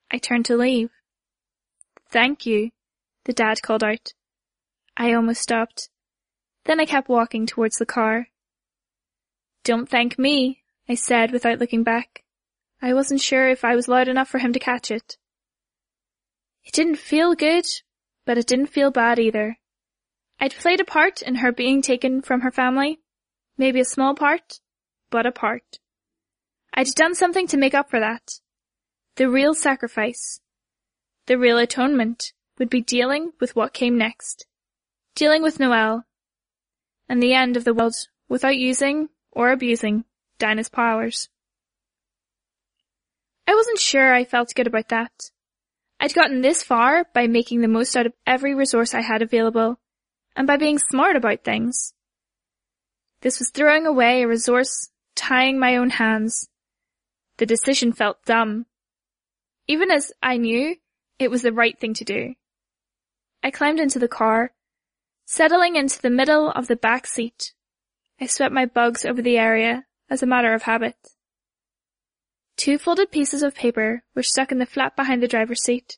I 0.10 0.18
turned 0.18 0.46
to 0.46 0.58
leave. 0.58 0.90
Thank 2.10 2.48
you, 2.48 2.72
the 3.26 3.34
dad 3.34 3.62
called 3.62 3.84
out. 3.84 4.14
I 4.98 5.14
almost 5.14 5.44
stopped. 5.44 5.90
Then 6.66 6.80
I 6.80 6.86
kept 6.86 7.08
walking 7.08 7.46
towards 7.46 7.78
the 7.78 7.86
car. 7.86 8.30
Don't 9.64 9.88
thank 9.88 10.18
me, 10.18 10.64
I 10.90 10.96
said 10.96 11.32
without 11.32 11.60
looking 11.60 11.84
back. 11.84 12.24
I 12.82 12.96
wasn't 12.96 13.22
sure 13.22 13.48
if 13.48 13.64
I 13.64 13.76
was 13.76 13.88
loud 13.88 14.08
enough 14.08 14.28
for 14.28 14.40
him 14.40 14.54
to 14.54 14.60
catch 14.60 14.90
it. 14.90 15.18
It 16.64 16.74
didn't 16.74 16.98
feel 16.98 17.36
good, 17.36 17.66
but 18.26 18.40
it 18.40 18.48
didn't 18.48 18.74
feel 18.74 18.90
bad 18.90 19.20
either. 19.20 19.60
I'd 20.42 20.56
played 20.56 20.80
a 20.80 20.86
part 20.86 21.22
in 21.22 21.36
her 21.36 21.52
being 21.52 21.82
taken 21.82 22.22
from 22.22 22.42
her 22.42 22.52
family. 22.52 23.00
Maybe 23.58 23.82
a 23.82 23.86
small 23.86 24.16
part, 24.16 24.62
but 25.10 25.26
a 25.26 25.32
part. 25.32 25.80
I'd 26.74 26.88
done 26.96 27.14
something 27.14 27.46
to 27.48 27.58
make 27.58 27.74
up 27.74 27.90
for 27.90 28.00
that. 28.00 28.40
The 29.18 29.30
real 29.30 29.54
sacrifice, 29.54 30.40
the 31.26 31.38
real 31.38 31.58
atonement 31.58 32.32
would 32.58 32.70
be 32.70 32.82
dealing 32.82 33.34
with 33.42 33.56
what 33.56 33.74
came 33.74 33.98
next. 33.98 34.46
Dealing 35.14 35.44
with 35.44 35.60
Noelle, 35.60 36.06
And 37.10 37.22
the 37.22 37.34
end 37.34 37.58
of 37.58 37.66
the 37.66 37.74
world 37.74 37.96
without 38.30 38.56
using 38.56 39.10
or 39.32 39.52
abusing 39.52 40.06
Dinah's 40.38 40.70
powers. 40.70 41.28
I 43.46 43.56
wasn't 43.56 43.80
sure 43.80 44.14
I 44.14 44.24
felt 44.24 44.56
good 44.56 44.68
about 44.68 44.88
that. 44.90 45.12
I'd 46.00 46.14
gotten 46.14 46.42
this 46.42 46.64
far 46.64 47.08
by 47.14 47.28
making 47.28 47.60
the 47.60 47.68
most 47.68 47.98
out 47.98 48.06
of 48.06 48.14
every 48.26 48.56
resource 48.56 48.94
I 48.94 49.02
had 49.02 49.22
available 49.22 49.80
and 50.36 50.48
by 50.48 50.58
being 50.58 50.78
smart 50.78 51.16
about 51.16 51.44
things. 51.44 51.94
This 53.22 53.40
was 53.40 53.50
throwing 53.50 53.86
away 53.86 54.22
a 54.22 54.28
resource, 54.28 54.90
tying 55.16 55.60
my 55.60 55.76
own 55.76 55.90
hands. 55.90 56.50
The 57.38 57.46
decision 57.46 57.92
felt 57.92 58.24
dumb. 58.26 58.66
Even 59.68 59.92
as 59.92 60.12
I 60.24 60.38
knew 60.38 60.76
it 61.20 61.30
was 61.30 61.42
the 61.42 61.54
right 61.54 61.78
thing 61.78 61.94
to 61.96 62.06
do. 62.06 62.36
I 63.44 63.52
climbed 63.52 63.80
into 63.80 64.00
the 64.00 64.08
car, 64.08 64.54
settling 65.26 65.76
into 65.76 66.02
the 66.02 66.10
middle 66.10 66.50
of 66.52 66.68
the 66.68 66.76
back 66.76 67.06
seat. 67.06 67.54
I 68.20 68.26
swept 68.26 68.54
my 68.54 68.66
bugs 68.66 69.06
over 69.06 69.22
the 69.22 69.38
area 69.38 69.86
as 70.10 70.24
a 70.24 70.28
matter 70.28 70.54
of 70.54 70.64
habit. 70.64 70.96
Two 72.58 72.78
folded 72.78 73.12
pieces 73.12 73.44
of 73.44 73.56
paper 73.56 74.04
were 74.16 74.24
stuck 74.24 74.52
in 74.52 74.60
the 74.60 74.66
flap 74.66 74.96
behind 74.96 75.24
the 75.24 75.28
driver's 75.28 75.64
seat, 75.64 75.98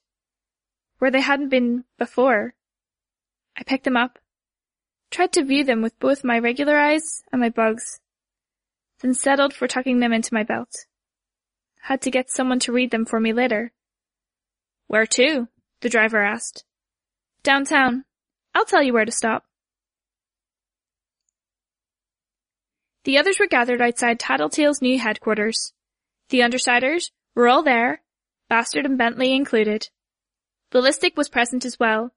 where 0.99 1.09
they 1.09 1.21
hadn't 1.21 1.49
been 1.49 1.85
before. 1.97 2.53
I 3.57 3.63
picked 3.63 3.83
them 3.83 3.97
up 3.97 4.19
tried 5.11 5.33
to 5.33 5.43
view 5.43 5.63
them 5.63 5.81
with 5.81 5.99
both 5.99 6.23
my 6.23 6.39
regular 6.39 6.77
eyes 6.77 7.21
and 7.31 7.41
my 7.41 7.49
bugs, 7.49 7.99
then 9.01 9.13
settled 9.13 9.53
for 9.53 9.67
tucking 9.67 9.99
them 9.99 10.13
into 10.13 10.33
my 10.33 10.43
belt. 10.43 10.71
Had 11.83 12.01
to 12.03 12.11
get 12.11 12.31
someone 12.31 12.59
to 12.59 12.71
read 12.71 12.91
them 12.91 13.05
for 13.05 13.19
me 13.19 13.33
later. 13.33 13.73
Where 14.87 15.05
to? 15.05 15.47
the 15.81 15.89
driver 15.89 16.23
asked. 16.23 16.63
Downtown. 17.43 18.05
I'll 18.53 18.65
tell 18.65 18.83
you 18.83 18.93
where 18.93 19.05
to 19.05 19.11
stop. 19.11 19.45
The 23.03 23.17
others 23.17 23.39
were 23.39 23.47
gathered 23.47 23.81
outside 23.81 24.19
Tattletale's 24.19 24.81
new 24.81 24.99
headquarters. 24.99 25.73
The 26.29 26.41
Undersiders 26.41 27.09
were 27.33 27.47
all 27.47 27.63
there, 27.63 28.03
Bastard 28.47 28.85
and 28.85 28.97
Bentley 28.97 29.33
included. 29.33 29.89
Ballistic 30.69 31.17
was 31.17 31.27
present 31.27 31.65
as 31.65 31.79
well, 31.79 32.13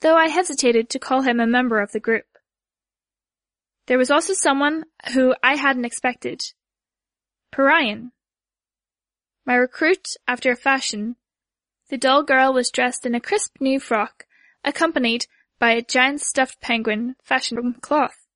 though 0.00 0.16
I 0.16 0.28
hesitated 0.28 0.88
to 0.90 0.98
call 0.98 1.22
him 1.22 1.40
a 1.40 1.46
member 1.46 1.80
of 1.80 1.92
the 1.92 2.00
group. 2.00 2.24
There 3.86 3.98
was 3.98 4.10
also 4.10 4.34
someone 4.34 4.84
who 5.14 5.34
I 5.42 5.56
hadn't 5.56 5.84
expected. 5.84 6.42
Parian. 7.50 8.12
My 9.44 9.54
recruit 9.54 10.08
after 10.28 10.52
a 10.52 10.56
fashion. 10.56 11.16
The 11.88 11.98
doll 11.98 12.22
girl 12.22 12.52
was 12.52 12.70
dressed 12.70 13.04
in 13.04 13.14
a 13.14 13.20
crisp 13.20 13.56
new 13.60 13.80
frock, 13.80 14.26
accompanied 14.64 15.26
by 15.58 15.72
a 15.72 15.82
giant 15.82 16.20
stuffed 16.20 16.60
penguin 16.60 17.16
fashioned 17.22 17.58
from 17.58 17.74
cloth. 17.74 18.26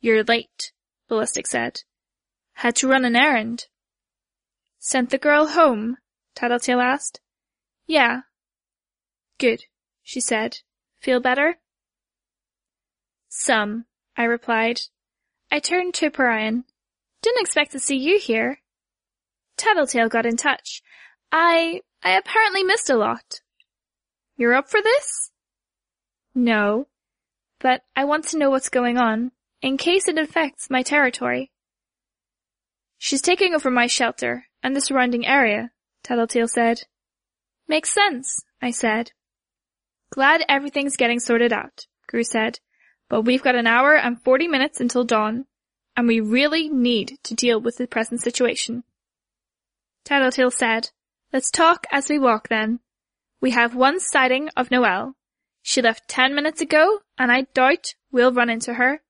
You're 0.00 0.24
late, 0.24 0.72
Ballistic 1.08 1.46
said. 1.46 1.82
Had 2.54 2.76
to 2.76 2.88
run 2.88 3.04
an 3.04 3.16
errand. 3.16 3.68
Sent 4.78 5.10
the 5.10 5.18
girl 5.18 5.46
home? 5.46 5.98
Tattletale 6.34 6.80
asked. 6.80 7.20
Yeah. 7.86 8.22
Good, 9.38 9.64
she 10.02 10.20
said. 10.20 10.58
Feel 11.04 11.20
better? 11.20 11.58
Some, 13.28 13.84
I 14.16 14.24
replied. 14.24 14.80
I 15.52 15.58
turned 15.58 15.92
to 15.96 16.10
Parian. 16.10 16.64
Didn't 17.20 17.42
expect 17.42 17.72
to 17.72 17.78
see 17.78 17.98
you 17.98 18.18
here. 18.18 18.62
Tattletale 19.58 20.08
got 20.08 20.24
in 20.24 20.38
touch. 20.38 20.80
I, 21.30 21.82
I 22.02 22.12
apparently 22.12 22.62
missed 22.62 22.88
a 22.88 22.96
lot. 22.96 23.42
You're 24.38 24.54
up 24.54 24.70
for 24.70 24.80
this? 24.80 25.30
No, 26.34 26.86
but 27.60 27.82
I 27.94 28.04
want 28.04 28.24
to 28.28 28.38
know 28.38 28.48
what's 28.48 28.70
going 28.70 28.96
on, 28.96 29.32
in 29.60 29.76
case 29.76 30.08
it 30.08 30.16
affects 30.16 30.70
my 30.70 30.80
territory. 30.82 31.50
She's 32.96 33.20
taking 33.20 33.54
over 33.54 33.70
my 33.70 33.88
shelter 33.88 34.46
and 34.62 34.74
the 34.74 34.80
surrounding 34.80 35.26
area, 35.26 35.70
Tattletale 36.02 36.48
said. 36.48 36.84
Makes 37.68 37.90
sense, 37.90 38.42
I 38.62 38.70
said. 38.70 39.12
Glad 40.14 40.44
everything's 40.48 40.96
getting 40.96 41.18
sorted 41.18 41.52
out, 41.52 41.88
Grue 42.06 42.22
said, 42.22 42.60
but 43.08 43.22
we've 43.22 43.42
got 43.42 43.56
an 43.56 43.66
hour 43.66 43.96
and 43.96 44.22
40 44.22 44.46
minutes 44.46 44.80
until 44.80 45.02
dawn, 45.02 45.46
and 45.96 46.06
we 46.06 46.20
really 46.20 46.68
need 46.68 47.18
to 47.24 47.34
deal 47.34 47.60
with 47.60 47.78
the 47.78 47.88
present 47.88 48.20
situation. 48.20 48.84
Tattletale 50.04 50.52
said, 50.52 50.90
let's 51.32 51.50
talk 51.50 51.88
as 51.90 52.08
we 52.08 52.20
walk 52.20 52.46
then. 52.46 52.78
We 53.40 53.50
have 53.50 53.74
one 53.74 53.98
sighting 53.98 54.50
of 54.56 54.70
Noelle. 54.70 55.16
She 55.62 55.82
left 55.82 56.06
10 56.06 56.32
minutes 56.32 56.60
ago, 56.60 57.00
and 57.18 57.32
I 57.32 57.48
doubt 57.52 57.94
we'll 58.12 58.32
run 58.32 58.48
into 58.48 58.74
her. 58.74 59.02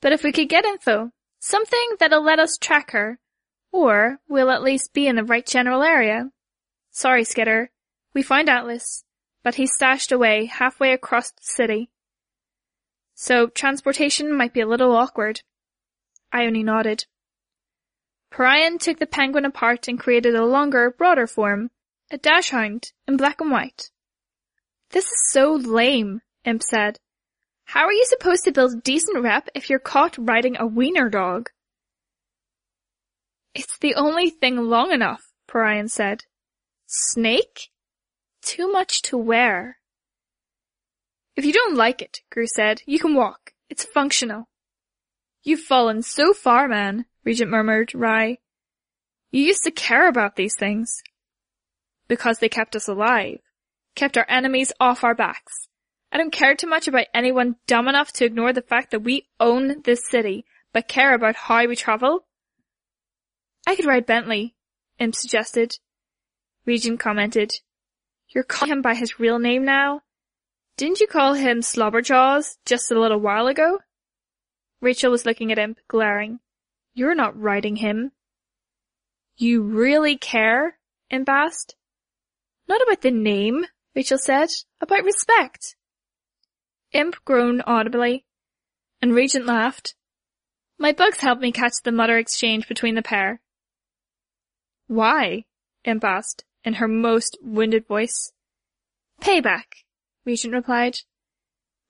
But 0.00 0.14
if 0.14 0.22
we 0.22 0.32
could 0.32 0.48
get 0.48 0.64
info, 0.64 1.10
something 1.40 1.96
that'll 2.00 2.24
let 2.24 2.38
us 2.38 2.56
track 2.56 2.92
her, 2.92 3.20
or 3.70 4.20
we'll 4.26 4.48
at 4.48 4.62
least 4.62 4.94
be 4.94 5.08
in 5.08 5.16
the 5.16 5.24
right 5.24 5.44
general 5.44 5.82
area. 5.82 6.30
Sorry, 6.90 7.24
Skitter. 7.24 7.70
We 8.14 8.22
found 8.22 8.48
Atlas 8.48 9.04
but 9.48 9.54
he 9.54 9.66
stashed 9.66 10.12
away 10.12 10.44
halfway 10.44 10.92
across 10.92 11.30
the 11.30 11.40
city. 11.40 11.88
So 13.14 13.46
transportation 13.46 14.30
might 14.36 14.52
be 14.52 14.60
a 14.60 14.66
little 14.66 14.94
awkward. 14.94 15.40
I 16.30 16.44
only 16.44 16.62
nodded. 16.62 17.06
Parian 18.30 18.76
took 18.76 18.98
the 18.98 19.06
penguin 19.06 19.46
apart 19.46 19.88
and 19.88 19.98
created 19.98 20.34
a 20.34 20.44
longer, 20.44 20.90
broader 20.90 21.26
form, 21.26 21.70
a 22.10 22.18
dachshund 22.18 22.92
in 23.06 23.16
black 23.16 23.40
and 23.40 23.50
white. 23.50 23.88
This 24.90 25.06
is 25.06 25.30
so 25.30 25.54
lame, 25.54 26.20
Imp 26.44 26.62
said. 26.62 26.98
How 27.64 27.86
are 27.86 27.92
you 27.92 28.04
supposed 28.04 28.44
to 28.44 28.52
build 28.52 28.74
a 28.74 28.82
decent 28.82 29.22
rep 29.22 29.48
if 29.54 29.70
you're 29.70 29.78
caught 29.78 30.18
riding 30.18 30.58
a 30.58 30.66
wiener 30.66 31.08
dog? 31.08 31.48
It's 33.54 33.78
the 33.78 33.94
only 33.94 34.28
thing 34.28 34.58
long 34.58 34.92
enough, 34.92 35.22
Parian 35.50 35.88
said. 35.88 36.24
Snake? 36.86 37.70
Too 38.48 38.72
much 38.72 39.02
to 39.02 39.18
wear. 39.18 39.76
If 41.36 41.44
you 41.44 41.52
don't 41.52 41.76
like 41.76 42.00
it, 42.00 42.20
Grue 42.30 42.46
said, 42.46 42.80
you 42.86 42.98
can 42.98 43.14
walk. 43.14 43.52
It's 43.68 43.84
functional. 43.84 44.48
You've 45.42 45.60
fallen 45.60 46.00
so 46.00 46.32
far, 46.32 46.66
man, 46.66 47.04
Regent 47.24 47.50
murmured, 47.50 47.94
wry. 47.94 48.38
You 49.30 49.42
used 49.42 49.64
to 49.64 49.70
care 49.70 50.08
about 50.08 50.36
these 50.36 50.56
things. 50.56 51.02
Because 52.08 52.38
they 52.38 52.48
kept 52.48 52.74
us 52.74 52.88
alive. 52.88 53.40
Kept 53.94 54.16
our 54.16 54.24
enemies 54.30 54.72
off 54.80 55.04
our 55.04 55.14
backs. 55.14 55.68
I 56.10 56.16
don't 56.16 56.32
care 56.32 56.54
too 56.54 56.68
much 56.68 56.88
about 56.88 57.08
anyone 57.12 57.56
dumb 57.66 57.86
enough 57.86 58.14
to 58.14 58.24
ignore 58.24 58.54
the 58.54 58.62
fact 58.62 58.92
that 58.92 59.04
we 59.04 59.28
own 59.38 59.82
this 59.82 60.08
city, 60.08 60.46
but 60.72 60.88
care 60.88 61.12
about 61.12 61.36
how 61.36 61.66
we 61.66 61.76
travel. 61.76 62.24
I 63.66 63.76
could 63.76 63.84
ride 63.84 64.06
Bentley, 64.06 64.54
Imp 64.98 65.14
suggested. 65.14 65.74
Regent 66.64 66.98
commented, 66.98 67.52
you're 68.28 68.44
calling 68.44 68.72
him 68.72 68.82
by 68.82 68.94
his 68.94 69.18
real 69.18 69.38
name 69.38 69.64
now? 69.64 70.02
Didn't 70.76 71.00
you 71.00 71.06
call 71.06 71.34
him 71.34 71.60
Slobberjaws 71.60 72.58
just 72.64 72.90
a 72.90 73.00
little 73.00 73.20
while 73.20 73.46
ago? 73.46 73.80
Rachel 74.80 75.10
was 75.10 75.26
looking 75.26 75.50
at 75.50 75.58
him, 75.58 75.76
glaring. 75.88 76.40
You're 76.94 77.14
not 77.14 77.38
riding 77.38 77.76
him. 77.76 78.12
You 79.36 79.62
really 79.62 80.16
care? 80.16 80.78
Imp 81.10 81.28
asked. 81.28 81.74
Not 82.68 82.82
about 82.82 83.00
the 83.00 83.10
name, 83.10 83.66
Rachel 83.96 84.18
said. 84.18 84.50
About 84.80 85.04
respect. 85.04 85.74
Imp 86.92 87.16
groaned 87.24 87.62
audibly, 87.66 88.24
and 89.00 89.14
Regent 89.14 89.46
laughed. 89.46 89.94
My 90.78 90.92
bugs 90.92 91.18
helped 91.18 91.42
me 91.42 91.50
catch 91.50 91.74
the 91.82 91.92
mutter 91.92 92.18
exchange 92.18 92.68
between 92.68 92.94
the 92.94 93.02
pair. 93.02 93.40
Why? 94.86 95.44
Imp 95.84 96.04
asked 96.04 96.44
in 96.64 96.74
her 96.74 96.88
most 96.88 97.38
wounded 97.42 97.86
voice. 97.86 98.32
Payback, 99.20 99.84
Regent 100.24 100.54
replied. 100.54 100.98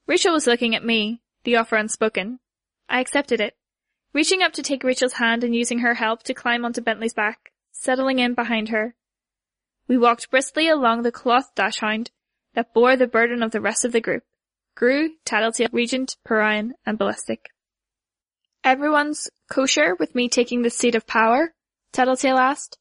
Rachel 0.06 0.32
was 0.32 0.46
looking 0.46 0.74
at 0.74 0.84
me, 0.84 1.20
the 1.44 1.56
offer 1.56 1.76
unspoken. 1.76 2.40
I 2.88 3.00
accepted 3.00 3.40
it, 3.40 3.56
reaching 4.12 4.42
up 4.42 4.52
to 4.54 4.62
take 4.62 4.82
Rachel's 4.82 5.14
hand 5.14 5.44
and 5.44 5.54
using 5.54 5.80
her 5.80 5.94
help 5.94 6.22
to 6.24 6.34
climb 6.34 6.64
onto 6.64 6.80
Bentley's 6.80 7.14
back, 7.14 7.52
settling 7.72 8.18
in 8.18 8.34
behind 8.34 8.70
her. 8.70 8.94
We 9.86 9.98
walked 9.98 10.30
briskly 10.30 10.68
along 10.68 11.02
the 11.02 11.12
cloth 11.12 11.54
dachshund 11.54 12.10
that 12.54 12.74
bore 12.74 12.96
the 12.96 13.06
burden 13.06 13.42
of 13.42 13.50
the 13.50 13.60
rest 13.60 13.84
of 13.84 13.92
the 13.92 14.00
group. 14.00 14.24
Grue, 14.74 15.10
Tattletale, 15.24 15.68
Regent, 15.72 16.16
Parian, 16.24 16.74
and 16.86 16.98
Ballistic. 16.98 17.46
Everyone's 18.62 19.28
kosher 19.50 19.94
with 19.94 20.14
me 20.14 20.28
taking 20.28 20.62
the 20.62 20.70
seat 20.70 20.94
of 20.94 21.06
power? 21.06 21.54
Tattletale 21.92 22.38
asked. 22.38 22.78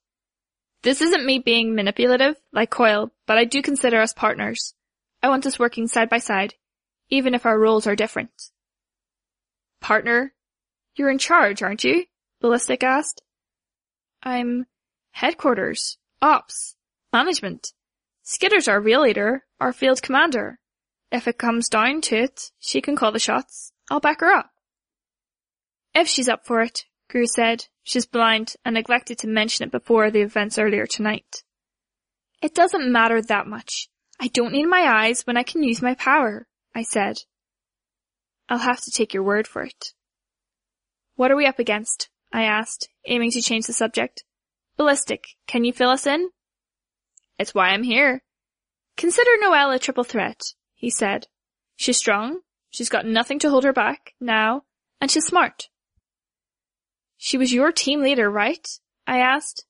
This 0.83 1.01
isn't 1.01 1.25
me 1.25 1.39
being 1.39 1.75
manipulative, 1.75 2.35
like 2.53 2.69
Coil, 2.69 3.11
but 3.25 3.37
I 3.37 3.45
do 3.45 3.61
consider 3.61 3.99
us 3.99 4.13
partners. 4.13 4.73
I 5.21 5.29
want 5.29 5.45
us 5.45 5.59
working 5.59 5.87
side 5.87 6.09
by 6.09 6.19
side, 6.19 6.53
even 7.09 7.33
if 7.33 7.45
our 7.45 7.59
roles 7.59 7.87
are 7.87 7.95
different. 7.95 8.31
Partner? 9.81 10.33
You're 10.95 11.09
in 11.09 11.17
charge, 11.17 11.61
aren't 11.61 11.83
you? 11.83 12.05
Ballistic 12.41 12.83
asked. 12.83 13.21
I'm 14.21 14.67
headquarters, 15.11 15.97
ops, 16.21 16.75
management. 17.11 17.73
Skitter's 18.23 18.67
our 18.67 18.79
real 18.79 19.01
leader, 19.01 19.45
our 19.59 19.73
field 19.73 20.01
commander. 20.01 20.59
If 21.11 21.27
it 21.27 21.37
comes 21.37 21.69
down 21.69 22.01
to 22.01 22.17
it, 22.17 22.51
she 22.59 22.81
can 22.81 22.95
call 22.95 23.11
the 23.11 23.19
shots. 23.19 23.71
I'll 23.89 23.99
back 23.99 24.19
her 24.19 24.31
up. 24.31 24.51
If 25.95 26.07
she's 26.07 26.29
up 26.29 26.45
for 26.45 26.61
it, 26.61 26.85
Grue 27.10 27.28
said. 27.28 27.65
She's 27.84 28.06
blind 28.06 28.56
and 28.65 28.74
neglected 28.74 29.17
to 29.20 29.28
mention 29.28 29.65
it 29.65 29.72
before 29.72 30.12
the 30.12 30.22
events 30.22 30.58
earlier 30.58 30.86
tonight. 30.86 31.43
It 32.41 32.54
doesn't 32.54 32.91
matter 32.91 33.22
that 33.22 33.48
much. 33.48 33.89
I 34.20 34.28
don't 34.28 34.52
need 34.52 34.65
my 34.65 34.82
eyes 34.82 35.26
when 35.26 35.38
I 35.38 35.43
can 35.43 35.63
use 35.63 35.82
my 35.82 35.96
power, 35.96 36.48
I 36.76 36.84
said. 36.84 37.20
I'll 38.50 38.58
have 38.58 38.82
to 38.82 38.91
take 38.91 39.13
your 39.13 39.24
word 39.24 39.48
for 39.48 39.63
it. 39.63 39.93
What 41.15 41.32
are 41.32 41.36
we 41.36 41.46
up 41.46 41.60
against? 41.60 42.10
I 42.32 42.43
asked, 42.43 42.89
aiming 43.06 43.32
to 43.32 43.41
change 43.41 43.67
the 43.67 43.74
subject. 43.74 44.24
Ballistic, 44.76 45.26
can 45.48 45.63
you 45.63 45.74
fill 45.74 45.89
us 45.89 46.06
in? 46.06 46.30
It's 47.39 47.54
why 47.54 47.70
I'm 47.70 47.84
here. 47.84 48.24
Consider 48.98 49.32
Noelle 49.39 49.72
a 49.72 49.80
triple 49.80 50.04
threat, 50.04 50.41
he 50.76 50.89
said. 50.89 51.28
She's 51.76 51.98
strong, 51.98 52.41
she's 52.70 52.89
got 52.89 53.06
nothing 53.06 53.39
to 53.39 53.50
hold 53.50 53.63
her 53.63 53.74
back, 53.74 54.13
now, 54.20 54.63
and 55.00 55.10
she's 55.10 55.26
smart. 55.26 55.70
She 57.17 57.38
was 57.38 57.53
your 57.53 57.71
team 57.71 58.01
leader, 58.01 58.30
right? 58.30 58.67
I 59.06 59.19
asked. 59.19 59.65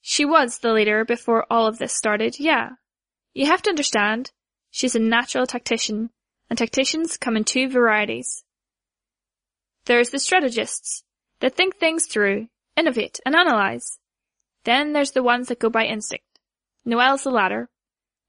She 0.00 0.24
was 0.24 0.58
the 0.58 0.72
leader 0.72 1.04
before 1.04 1.46
all 1.48 1.66
of 1.66 1.78
this 1.78 1.94
started, 1.94 2.38
yeah. 2.38 2.70
You 3.32 3.46
have 3.46 3.62
to 3.62 3.70
understand, 3.70 4.32
she's 4.70 4.94
a 4.94 4.98
natural 4.98 5.46
tactician, 5.46 6.10
and 6.50 6.58
tacticians 6.58 7.16
come 7.16 7.36
in 7.36 7.44
two 7.44 7.68
varieties. 7.68 8.44
There's 9.86 10.10
the 10.10 10.18
strategists, 10.18 11.04
that 11.40 11.54
think 11.54 11.76
things 11.76 12.06
through, 12.06 12.48
innovate, 12.76 13.20
and 13.24 13.34
analyze. 13.34 13.98
Then 14.64 14.92
there's 14.92 15.12
the 15.12 15.22
ones 15.22 15.48
that 15.48 15.58
go 15.58 15.70
by 15.70 15.84
instinct. 15.84 16.24
Noelle's 16.84 17.24
the 17.24 17.30
latter. 17.30 17.68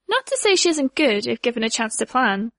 Not 0.07 0.25
to 0.27 0.37
say 0.37 0.55
she 0.55 0.69
isn't 0.69 0.95
good 0.95 1.27
if 1.27 1.41
given 1.41 1.63
a 1.63 1.69
chance 1.69 1.95
to 1.97 2.05
plan, 2.05 2.51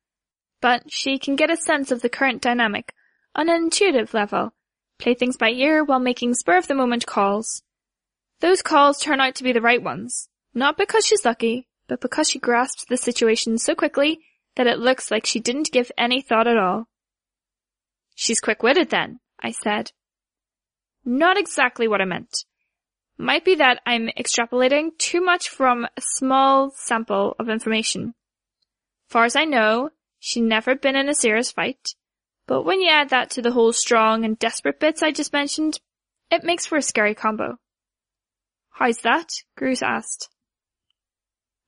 but 0.61 0.91
she 0.91 1.19
can 1.19 1.37
get 1.37 1.51
a 1.51 1.57
sense 1.57 1.91
of 1.91 2.03
the 2.03 2.09
current 2.09 2.43
dynamic 2.43 2.93
on 3.35 3.49
an 3.49 3.57
intuitive 3.57 4.15
level 4.15 4.53
play 4.99 5.15
things 5.15 5.37
by 5.37 5.51
ear 5.51 5.85
while 5.85 5.99
making 5.99 6.35
spur 6.35 6.57
of 6.57 6.67
the 6.67 6.75
moment 6.75 7.07
calls. 7.07 7.63
Those 8.41 8.63
calls 8.63 8.99
turn 8.99 9.21
out 9.21 9.35
to 9.37 9.45
be 9.45 9.53
the 9.53 9.61
right 9.61 9.83
ones, 9.83 10.29
not 10.55 10.77
because 10.77 11.07
she's 11.07 11.25
lucky, 11.25 11.69
but 11.89 12.01
because 12.01 12.29
she 12.31 12.39
grasps 12.39 12.85
the 12.89 12.97
situation 12.97 13.59
so 13.59 13.75
quickly 13.75 14.21
that 14.57 14.67
it 14.67 14.79
looks 14.79 15.11
like 15.11 15.27
she 15.27 15.41
didn't 15.41 15.73
give 15.73 15.93
any 15.97 16.21
thought 16.21 16.47
at 16.47 16.57
all. 16.57 16.89
She's 18.15 18.41
quick-witted 18.41 18.91
then, 18.91 19.21
I 19.41 19.53
said. 19.53 19.93
Not 21.05 21.39
exactly 21.39 21.87
what 21.87 22.01
I 22.01 22.07
meant. 22.07 22.45
Might 23.19 23.45
be 23.45 23.55
that 23.57 23.81
I'm 23.87 24.09
extrapolating 24.19 24.91
too 24.99 25.21
much 25.21 25.49
from 25.49 25.85
a 25.85 26.01
small 26.01 26.73
sample 26.75 27.37
of 27.39 27.49
information. 27.49 28.15
Far 29.09 29.25
as 29.25 29.37
I 29.37 29.45
know, 29.45 29.91
she'd 30.19 30.43
never 30.43 30.75
been 30.75 30.97
in 30.97 31.09
a 31.09 31.15
serious 31.15 31.51
fight, 31.51 31.95
but 32.47 32.63
when 32.63 32.81
you 32.81 32.91
add 32.91 33.11
that 33.11 33.31
to 33.31 33.43
the 33.43 33.53
whole 33.53 33.73
strong 33.73 34.25
and 34.25 34.39
desperate 34.39 34.81
bits 34.81 35.03
I 35.03 35.11
just 35.11 35.33
mentioned, 35.33 35.81
it 36.31 36.45
makes 36.45 36.67
for 36.67 36.77
a 36.77 36.83
scary 36.83 37.15
combo. 37.15 37.59
How's 38.71 38.99
that? 38.99 39.33
Grue 39.57 39.75
asked. 39.83 40.29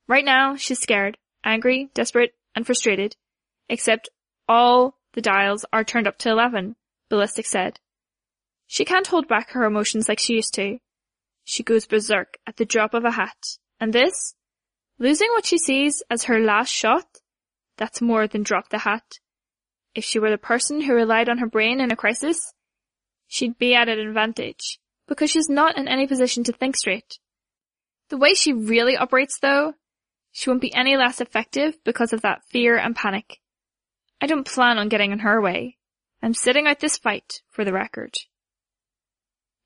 Right 0.06 0.24
now, 0.24 0.56
she's 0.56 0.80
scared, 0.80 1.18
angry, 1.44 1.90
desperate, 1.94 2.32
and 2.54 2.66
frustrated. 2.66 3.16
Except 3.68 4.08
all 4.48 4.98
the 5.14 5.20
dials 5.20 5.64
are 5.72 5.84
turned 5.84 6.06
up 6.06 6.18
to 6.18 6.30
11, 6.30 6.76
Ballistic 7.08 7.46
said. 7.46 7.80
She 8.66 8.84
can't 8.84 9.06
hold 9.06 9.26
back 9.28 9.50
her 9.50 9.64
emotions 9.64 10.08
like 10.08 10.18
she 10.18 10.34
used 10.34 10.54
to. 10.54 10.78
She 11.44 11.62
goes 11.62 11.86
berserk 11.86 12.36
at 12.46 12.56
the 12.56 12.66
drop 12.66 12.92
of 12.94 13.04
a 13.04 13.12
hat. 13.12 13.56
And 13.80 13.92
this? 13.92 14.34
Losing 14.98 15.28
what 15.30 15.46
she 15.46 15.58
sees 15.58 16.02
as 16.10 16.24
her 16.24 16.38
last 16.38 16.70
shot? 16.70 17.06
That's 17.78 18.02
more 18.02 18.26
than 18.26 18.42
drop 18.42 18.68
the 18.68 18.78
hat. 18.78 19.18
If 19.98 20.04
she 20.04 20.20
were 20.20 20.30
the 20.30 20.38
person 20.38 20.80
who 20.80 20.94
relied 20.94 21.28
on 21.28 21.38
her 21.38 21.48
brain 21.48 21.80
in 21.80 21.90
a 21.90 21.96
crisis, 21.96 22.54
she'd 23.26 23.58
be 23.58 23.74
at 23.74 23.88
an 23.88 23.98
advantage, 23.98 24.78
because 25.08 25.28
she's 25.28 25.48
not 25.48 25.76
in 25.76 25.88
any 25.88 26.06
position 26.06 26.44
to 26.44 26.52
think 26.52 26.76
straight. 26.76 27.18
The 28.08 28.16
way 28.16 28.34
she 28.34 28.52
really 28.52 28.96
operates 28.96 29.40
though, 29.40 29.74
She 30.30 30.48
won't 30.48 30.60
be 30.60 30.72
any 30.72 30.96
less 30.96 31.20
effective 31.20 31.82
because 31.82 32.12
of 32.12 32.20
that 32.20 32.44
fear 32.44 32.76
and 32.76 32.94
panic. 32.94 33.40
I 34.20 34.28
don't 34.28 34.46
plan 34.46 34.78
on 34.78 34.88
getting 34.88 35.10
in 35.10 35.18
her 35.18 35.40
way. 35.40 35.78
I'm 36.22 36.32
sitting 36.32 36.68
out 36.68 36.78
this 36.78 36.96
fight, 36.96 37.42
for 37.50 37.64
the 37.64 37.72
record. 37.72 38.14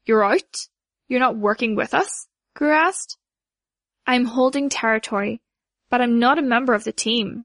You're 0.07 0.25
out? 0.25 0.67
You're 1.09 1.21
not 1.21 1.37
working 1.37 1.77
with 1.77 1.93
us? 1.93 2.27
Grue 2.55 2.73
asked. 2.73 3.19
I'm 4.07 4.25
holding 4.25 4.71
territory, 4.71 5.43
but 5.91 6.01
I'm 6.01 6.19
not 6.19 6.39
a 6.39 6.43
member 6.43 6.73
of 6.73 6.85
the 6.85 6.93
team. 6.93 7.45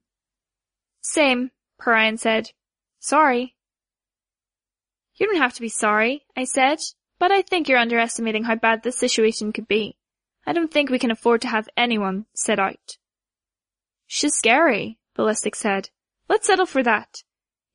Same, 1.02 1.52
Parian 1.82 2.17
said. 2.17 2.52
Sorry. 2.99 3.55
You 5.15 5.25
don't 5.25 5.41
have 5.41 5.53
to 5.53 5.62
be 5.62 5.69
sorry, 5.69 6.25
I 6.36 6.43
said, 6.43 6.79
but 7.19 7.31
I 7.31 7.41
think 7.41 7.67
you're 7.67 7.79
underestimating 7.79 8.43
how 8.43 8.55
bad 8.55 8.83
this 8.83 8.99
situation 8.99 9.51
could 9.51 9.67
be. 9.67 9.97
I 10.45 10.53
don't 10.53 10.71
think 10.71 10.89
we 10.89 10.99
can 10.99 11.12
afford 11.12 11.41
to 11.41 11.47
have 11.47 11.67
anyone 11.75 12.25
sit 12.33 12.60
out. 12.60 12.97
She's 14.05 14.33
scary, 14.33 14.99
Ballistic 15.15 15.55
said. 15.55 15.89
Let's 16.29 16.47
settle 16.47 16.65
for 16.65 16.83
that. 16.83 17.23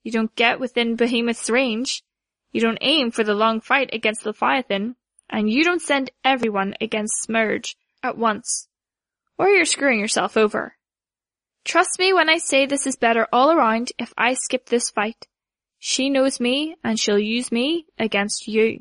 You 0.02 0.12
don't 0.12 0.34
get 0.34 0.60
within 0.60 0.96
Behemoth's 0.96 1.50
range. 1.50 2.02
You 2.50 2.60
don't 2.60 2.78
aim 2.80 3.10
for 3.10 3.24
the 3.24 3.34
long 3.34 3.60
fight 3.60 3.90
against 3.92 4.26
Leviathan, 4.26 4.96
and 5.28 5.50
you 5.50 5.64
don't 5.64 5.82
send 5.82 6.10
everyone 6.24 6.74
against 6.80 7.26
Simurgh 7.28 7.74
at 8.02 8.18
once, 8.18 8.68
or 9.38 9.48
you're 9.48 9.64
screwing 9.64 10.00
yourself 10.00 10.36
over. 10.36 10.76
Trust 11.64 11.98
me 11.98 12.12
when 12.12 12.28
I 12.28 12.38
say 12.38 12.66
this 12.66 12.86
is 12.86 12.96
better 12.96 13.26
all 13.32 13.50
around 13.52 13.92
if 13.98 14.12
I 14.18 14.34
skip 14.34 14.66
this 14.66 14.90
fight. 14.90 15.26
She 15.78 16.10
knows 16.10 16.40
me 16.40 16.76
and 16.82 16.98
she'll 16.98 17.18
use 17.18 17.52
me 17.52 17.86
against 17.98 18.48
you. 18.48 18.80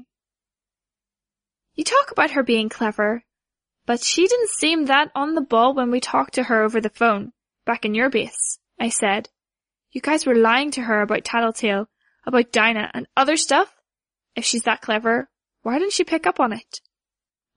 You 1.73 1.83
talk 1.83 2.11
about 2.11 2.31
her 2.31 2.43
being 2.43 2.69
clever, 2.69 3.23
but 3.85 4.03
she 4.03 4.27
didn't 4.27 4.49
seem 4.49 4.85
that 4.85 5.11
on 5.15 5.35
the 5.35 5.41
ball 5.41 5.73
when 5.73 5.91
we 5.91 5.99
talked 5.99 6.33
to 6.35 6.43
her 6.43 6.63
over 6.63 6.81
the 6.81 6.89
phone, 6.89 7.33
back 7.65 7.85
in 7.85 7.95
your 7.95 8.09
base, 8.09 8.59
I 8.79 8.89
said. 8.89 9.29
You 9.91 10.01
guys 10.01 10.25
were 10.25 10.35
lying 10.35 10.71
to 10.71 10.81
her 10.81 11.01
about 11.01 11.23
Tattletale, 11.23 11.89
about 12.25 12.51
Dinah, 12.51 12.91
and 12.93 13.07
other 13.17 13.35
stuff? 13.35 13.75
If 14.35 14.45
she's 14.45 14.63
that 14.63 14.81
clever, 14.81 15.29
why 15.63 15.79
didn't 15.79 15.93
she 15.93 16.03
pick 16.03 16.25
up 16.25 16.39
on 16.39 16.53
it? 16.53 16.81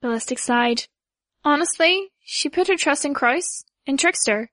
Ballistic 0.01 0.39
sighed. 0.39 0.87
Honestly, 1.45 2.09
she 2.25 2.49
put 2.49 2.69
her 2.69 2.77
trust 2.77 3.05
in 3.05 3.15
Krouse, 3.15 3.65
in 3.87 3.97
Trickster. 3.97 4.51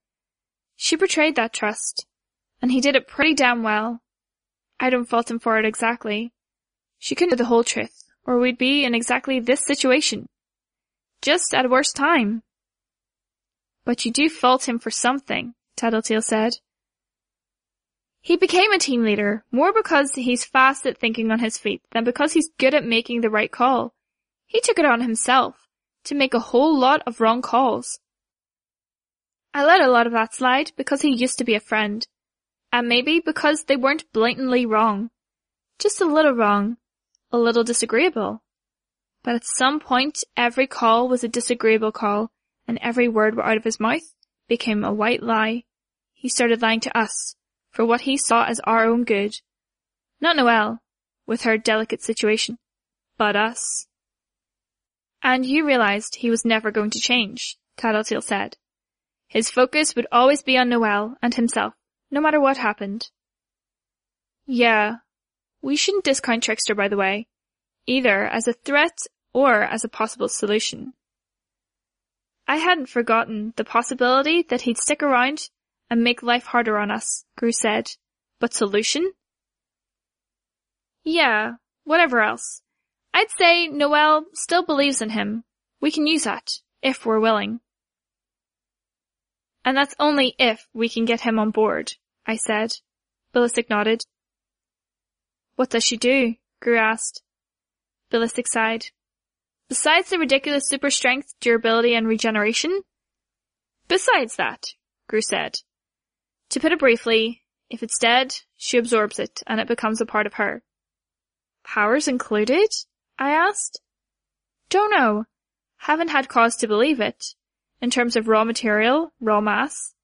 She 0.84 0.96
betrayed 0.96 1.36
that 1.36 1.54
trust, 1.54 2.08
and 2.60 2.72
he 2.72 2.82
did 2.82 2.96
it 2.96 3.08
pretty 3.08 3.36
damn 3.36 3.62
well. 3.62 4.02
I 4.80 4.90
don't 4.90 5.06
fault 5.06 5.30
him 5.30 5.38
for 5.38 5.60
it 5.60 5.64
exactly. 5.64 6.34
She 6.98 7.14
couldn't 7.14 7.30
know 7.30 7.38
the 7.38 7.46
whole 7.46 7.64
truth, 7.64 8.06
or 8.26 8.40
we'd 8.40 8.58
be 8.58 8.84
in 8.84 8.96
exactly 8.96 9.40
this 9.40 9.64
situation. 9.64 10.26
Just 11.22 11.54
at 11.54 11.66
a 11.66 11.70
worse 11.70 11.94
time. 11.94 12.42
But 13.86 14.06
you 14.06 14.12
do 14.12 14.28
fault 14.28 14.68
him 14.68 14.80
for 14.80 14.90
something, 14.90 15.54
Tattletale 15.76 16.24
said. 16.24 16.54
He 18.20 18.36
became 18.36 18.72
a 18.72 18.80
team 18.80 19.04
leader 19.04 19.46
more 19.52 19.72
because 19.72 20.14
he's 20.16 20.44
fast 20.44 20.88
at 20.88 20.98
thinking 20.98 21.30
on 21.30 21.38
his 21.38 21.60
feet 21.60 21.84
than 21.92 22.04
because 22.04 22.34
he's 22.34 22.50
good 22.58 22.74
at 22.74 22.84
making 22.84 23.22
the 23.22 23.30
right 23.30 23.52
call. 23.52 23.94
He 24.48 24.60
took 24.60 24.80
it 24.80 24.86
on 24.86 25.02
himself 25.02 25.68
to 26.06 26.16
make 26.16 26.34
a 26.34 26.40
whole 26.40 26.76
lot 26.76 27.04
of 27.06 27.22
wrong 27.22 27.44
calls. 27.44 28.00
I 29.54 29.66
let 29.66 29.82
a 29.82 29.90
lot 29.90 30.08
of 30.08 30.14
that 30.14 30.34
slide 30.34 30.72
because 30.78 31.02
he 31.02 31.14
used 31.14 31.38
to 31.40 31.44
be 31.44 31.56
a 31.56 31.60
friend. 31.60 32.08
And 32.72 32.88
maybe 32.88 33.20
because 33.20 33.66
they 33.66 33.76
weren't 33.76 34.12
blatantly 34.14 34.66
wrong. 34.66 35.10
Just 35.78 36.00
a 36.00 36.06
little 36.06 36.34
wrong. 36.34 36.78
A 37.32 37.38
little 37.38 37.64
disagreeable. 37.64 38.44
But 39.24 39.36
at 39.36 39.46
some 39.46 39.80
point, 39.80 40.24
every 40.38 40.68
call 40.68 41.08
was 41.08 41.24
a 41.24 41.28
disagreeable 41.28 41.92
call, 41.92 42.32
and 42.68 42.80
every 42.82 43.08
word 43.08 43.40
out 43.40 43.58
of 43.58 43.64
his 43.64 43.80
mouth 43.80 44.16
became 44.48 44.84
a 44.84 44.94
white 44.94 45.22
lie. 45.22 45.64
He 46.14 46.30
started 46.30 46.62
lying 46.62 46.80
to 46.82 46.98
us, 46.98 47.36
for 47.72 47.86
what 47.86 48.02
he 48.02 48.18
saw 48.18 48.46
as 48.46 48.60
our 48.62 48.86
own 48.86 49.04
good. 49.04 49.36
Not 50.20 50.36
Noelle, 50.36 50.80
with 51.26 51.44
her 51.44 51.58
delicate 51.58 52.02
situation, 52.02 52.58
but 53.18 53.36
us. 53.36 53.88
And 55.22 55.46
you 55.46 55.66
realized 55.66 56.16
he 56.16 56.30
was 56.30 56.46
never 56.46 56.72
going 56.72 56.90
to 56.92 57.00
change, 57.00 57.58
Tattletale 57.78 58.22
said. 58.22 58.58
His 59.32 59.50
focus 59.50 59.96
would 59.96 60.08
always 60.12 60.42
be 60.42 60.58
on 60.58 60.68
Noelle 60.68 61.16
and 61.22 61.34
himself, 61.34 61.74
no 62.12 62.20
matter 62.20 62.38
what 62.38 62.58
happened. 62.58 63.12
Yeah, 64.46 64.98
we 65.62 65.78
shouldn't 65.78 66.04
discount 66.04 66.44
Trickster 66.44 66.76
by 66.76 66.90
the 66.90 66.98
way, 66.98 67.28
either 67.88 68.26
as 68.28 68.50
a 68.50 68.54
threat 68.54 68.98
or 69.32 69.64
as 69.64 69.86
a 69.86 69.88
possible 69.88 70.28
solution. 70.28 70.92
I 72.46 72.58
hadn't 72.58 72.90
forgotten 72.90 73.54
the 73.56 73.64
possibility 73.64 74.42
that 74.50 74.64
he'd 74.64 74.78
stick 74.78 75.02
around 75.02 75.50
and 75.90 76.04
make 76.04 76.22
life 76.22 76.48
harder 76.48 76.78
on 76.78 76.92
us, 76.92 77.24
Grue 77.38 77.54
said. 77.54 77.92
But 78.42 78.54
solution? 78.54 79.14
Yeah, 81.06 81.54
whatever 81.86 82.20
else. 82.20 82.64
I'd 83.14 83.32
say 83.38 83.70
Noelle 83.70 84.26
still 84.34 84.66
believes 84.66 85.02
in 85.02 85.12
him. 85.12 85.46
We 85.80 85.90
can 85.90 86.06
use 86.06 86.26
that, 86.26 86.52
if 86.82 87.06
we're 87.06 87.22
willing. 87.22 87.62
And 89.64 89.78
that's 89.78 89.96
only 90.00 90.36
if 90.40 90.68
we 90.74 90.90
can 90.90 91.06
get 91.06 91.22
him 91.22 91.38
on 91.38 91.52
board, 91.52 91.94
I 92.26 92.36
said. 92.36 92.74
Ballistic 93.32 93.70
nodded. 93.70 94.06
What 95.56 95.70
does 95.70 95.84
she 95.84 95.98
do? 95.98 96.36
Grue 96.60 96.78
asked. 96.78 97.22
Ballistic 98.10 98.48
sighed. 98.48 98.88
Besides 99.70 100.10
the 100.10 100.20
ridiculous 100.20 100.68
super 100.68 100.90
strength, 100.90 101.34
durability, 101.40 101.96
and 101.96 102.08
regeneration? 102.08 102.82
Besides 103.88 104.36
that, 104.36 104.74
Grue 105.08 105.22
said. 105.22 105.60
To 106.50 106.60
put 106.60 106.72
it 106.72 106.80
briefly, 106.80 107.44
if 107.70 107.84
it's 107.84 107.98
dead, 107.98 108.36
she 108.58 108.78
absorbs 108.78 109.20
it, 109.20 109.42
and 109.48 109.60
it 109.62 109.68
becomes 109.68 110.02
a 110.02 110.06
part 110.06 110.26
of 110.26 110.34
her. 110.34 110.64
Powers 111.64 112.08
included? 112.08 112.70
I 113.18 113.32
asked. 113.32 113.82
Don't 114.70 114.92
know. 114.92 115.26
Haven't 115.78 116.10
had 116.10 116.28
cause 116.28 116.58
to 116.58 116.68
believe 116.68 117.00
it. 117.00 117.34
In 117.82 117.90
terms 117.90 118.16
of 118.16 118.28
raw 118.28 118.44
material, 118.44 119.12
raw 119.20 119.42
mass, 119.42 119.96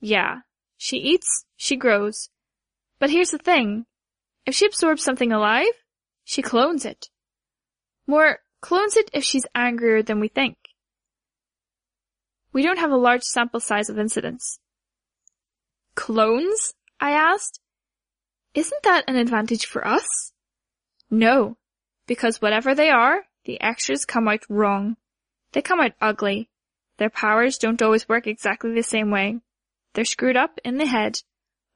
yeah. 0.00 0.40
She 0.76 0.98
eats, 0.98 1.46
she 1.56 1.76
grows. 1.76 2.28
But 2.98 3.10
here's 3.10 3.30
the 3.30 3.38
thing. 3.38 3.86
If 4.44 4.54
she 4.54 4.66
absorbs 4.66 5.02
something 5.02 5.32
alive, 5.32 5.72
she 6.24 6.42
clones 6.42 6.84
it. 6.84 7.08
More, 8.06 8.40
clones 8.60 8.96
it 8.96 9.08
if 9.12 9.24
she's 9.24 9.46
angrier 9.54 10.02
than 10.02 10.20
we 10.20 10.28
think. 10.28 10.56
We 12.52 12.62
don't 12.62 12.78
have 12.78 12.90
a 12.90 12.96
large 12.96 13.22
sample 13.22 13.60
size 13.60 13.88
of 13.88 13.98
incidents. 13.98 14.58
Clones? 15.94 16.74
I 17.00 17.12
asked. 17.12 17.60
Isn't 18.54 18.82
that 18.82 19.04
an 19.08 19.16
advantage 19.16 19.66
for 19.66 19.86
us? 19.86 20.32
No, 21.10 21.56
because 22.06 22.42
whatever 22.42 22.74
they 22.74 22.90
are, 22.90 23.22
the 23.44 23.60
extras 23.60 24.04
come 24.04 24.28
out 24.28 24.44
wrong. 24.48 24.96
They 25.52 25.62
come 25.62 25.80
out 25.80 25.92
ugly. 26.00 26.50
Their 26.98 27.10
powers 27.10 27.58
don't 27.58 27.82
always 27.82 28.08
work 28.08 28.26
exactly 28.26 28.74
the 28.74 28.82
same 28.82 29.10
way. 29.10 29.40
They're 29.94 30.04
screwed 30.04 30.36
up 30.36 30.58
in 30.64 30.78
the 30.78 30.86
head. 30.86 31.20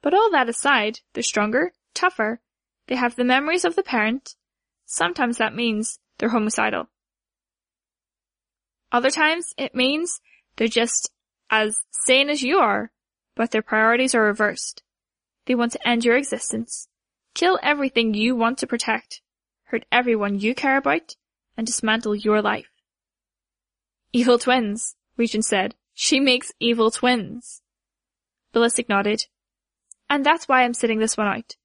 But 0.03 0.15
all 0.15 0.31
that 0.31 0.49
aside, 0.49 1.01
they're 1.13 1.23
stronger, 1.23 1.73
tougher. 1.95 2.41
They 2.87 2.97
have 2.97 3.17
the 3.17 3.25
memories 3.25 3.65
of 3.65 3.77
the 3.77 3.83
parent. 3.83 4.37
Sometimes 4.85 5.39
that 5.39 5.55
means 5.55 5.99
they're 6.19 6.29
homicidal. 6.29 6.89
Other 8.93 9.11
times 9.11 9.53
it 9.59 9.75
means 9.75 10.21
they're 10.57 10.69
just 10.69 11.11
as 11.51 11.81
sane 11.91 12.31
as 12.31 12.43
you 12.43 12.59
are, 12.59 12.93
but 13.35 13.51
their 13.51 13.63
priorities 13.63 14.15
are 14.15 14.23
reversed. 14.23 14.83
They 15.47 15.55
want 15.55 15.73
to 15.73 15.89
end 15.89 16.05
your 16.05 16.17
existence, 16.17 16.89
kill 17.35 17.59
everything 17.63 18.15
you 18.15 18.35
want 18.35 18.59
to 18.59 18.67
protect, 18.67 19.21
hurt 19.65 19.85
everyone 19.91 20.39
you 20.39 20.55
care 20.55 20.77
about, 20.77 21.17
and 21.57 21.67
dismantle 21.67 22.17
your 22.17 22.43
life. 22.43 22.71
Evil 24.13 24.39
twins, 24.39 24.97
Regent 25.17 25.45
said. 25.45 25.75
She 25.95 26.21
makes 26.21 26.53
evil 26.61 26.91
twins. 26.91 27.63
Ballistic 28.53 28.89
nodded. 28.89 29.25
And 30.11 30.25
that's 30.25 30.47
why 30.47 30.63
I'm 30.63 30.75
sitting 30.75 30.99
this 30.99 31.17
one 31.17 31.27
out. 31.27 31.57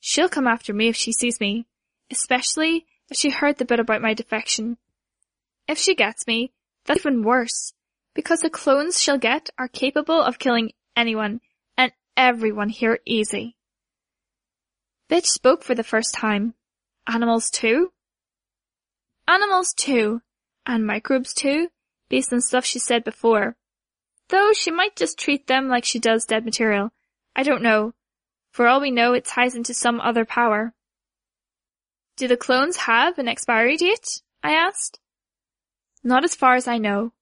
She'll 0.00 0.28
come 0.28 0.46
after 0.46 0.72
me 0.72 0.88
if 0.88 0.96
she 0.96 1.12
sees 1.12 1.40
me, 1.40 1.66
especially 2.10 2.86
if 3.10 3.16
she 3.16 3.30
heard 3.30 3.58
the 3.58 3.64
bit 3.64 3.80
about 3.80 4.02
my 4.02 4.14
defection. 4.14 4.76
If 5.66 5.78
she 5.78 5.94
gets 5.94 6.26
me, 6.26 6.52
that's 6.84 7.00
even 7.00 7.22
worse, 7.22 7.72
because 8.14 8.40
the 8.40 8.50
clones 8.50 9.00
she'll 9.00 9.18
get 9.18 9.50
are 9.58 9.68
capable 9.68 10.20
of 10.20 10.38
killing 10.38 10.72
anyone 10.96 11.40
and 11.76 11.92
everyone 12.16 12.68
here 12.68 13.00
easy. 13.04 13.56
Bitch 15.10 15.26
spoke 15.26 15.62
for 15.62 15.74
the 15.74 15.82
first 15.82 16.14
time. 16.14 16.54
Animals 17.06 17.50
too? 17.50 17.92
Animals 19.26 19.72
too, 19.74 20.20
and 20.66 20.86
microbes 20.86 21.34
too, 21.34 21.68
based 22.08 22.32
on 22.32 22.40
stuff 22.40 22.64
she 22.64 22.78
said 22.78 23.04
before. 23.04 23.56
Though 24.28 24.52
she 24.52 24.70
might 24.70 24.96
just 24.96 25.18
treat 25.18 25.46
them 25.46 25.68
like 25.68 25.84
she 25.84 25.98
does 25.98 26.24
dead 26.24 26.44
material. 26.44 26.92
I 27.36 27.42
don't 27.42 27.62
know. 27.62 27.92
For 28.52 28.66
all 28.66 28.80
we 28.80 28.90
know, 28.90 29.12
it 29.12 29.24
ties 29.24 29.54
into 29.54 29.74
some 29.74 30.00
other 30.00 30.24
power. 30.24 30.72
Do 32.16 32.28
the 32.28 32.36
clones 32.36 32.76
have 32.76 33.18
an 33.18 33.28
expiry 33.28 33.76
date? 33.76 34.22
I 34.42 34.52
asked. 34.52 35.00
Not 36.02 36.24
as 36.24 36.34
far 36.34 36.54
as 36.54 36.68
I 36.68 36.78
know. 36.78 37.12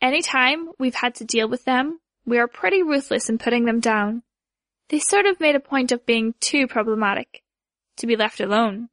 Any 0.00 0.20
time 0.20 0.70
we've 0.78 0.96
had 0.96 1.14
to 1.16 1.24
deal 1.24 1.48
with 1.48 1.64
them, 1.64 2.00
We 2.24 2.38
are 2.38 2.46
pretty 2.46 2.82
ruthless 2.82 3.28
in 3.28 3.38
putting 3.38 3.64
them 3.64 3.80
down. 3.80 4.22
They 4.88 4.98
sort 4.98 5.26
of 5.26 5.40
made 5.40 5.56
a 5.56 5.60
point 5.60 5.90
of 5.90 6.06
being 6.06 6.34
too 6.40 6.66
problematic. 6.66 7.42
To 7.96 8.06
be 8.06 8.16
left 8.16 8.40
alone. 8.40 8.88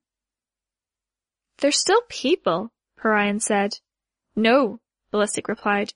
They're 1.60 1.71
still 1.71 2.02
people, 2.10 2.71
Parian 2.97 3.39
said. 3.39 3.80
No, 4.36 4.80
Ballistic 5.12 5.48
replied. 5.48 5.93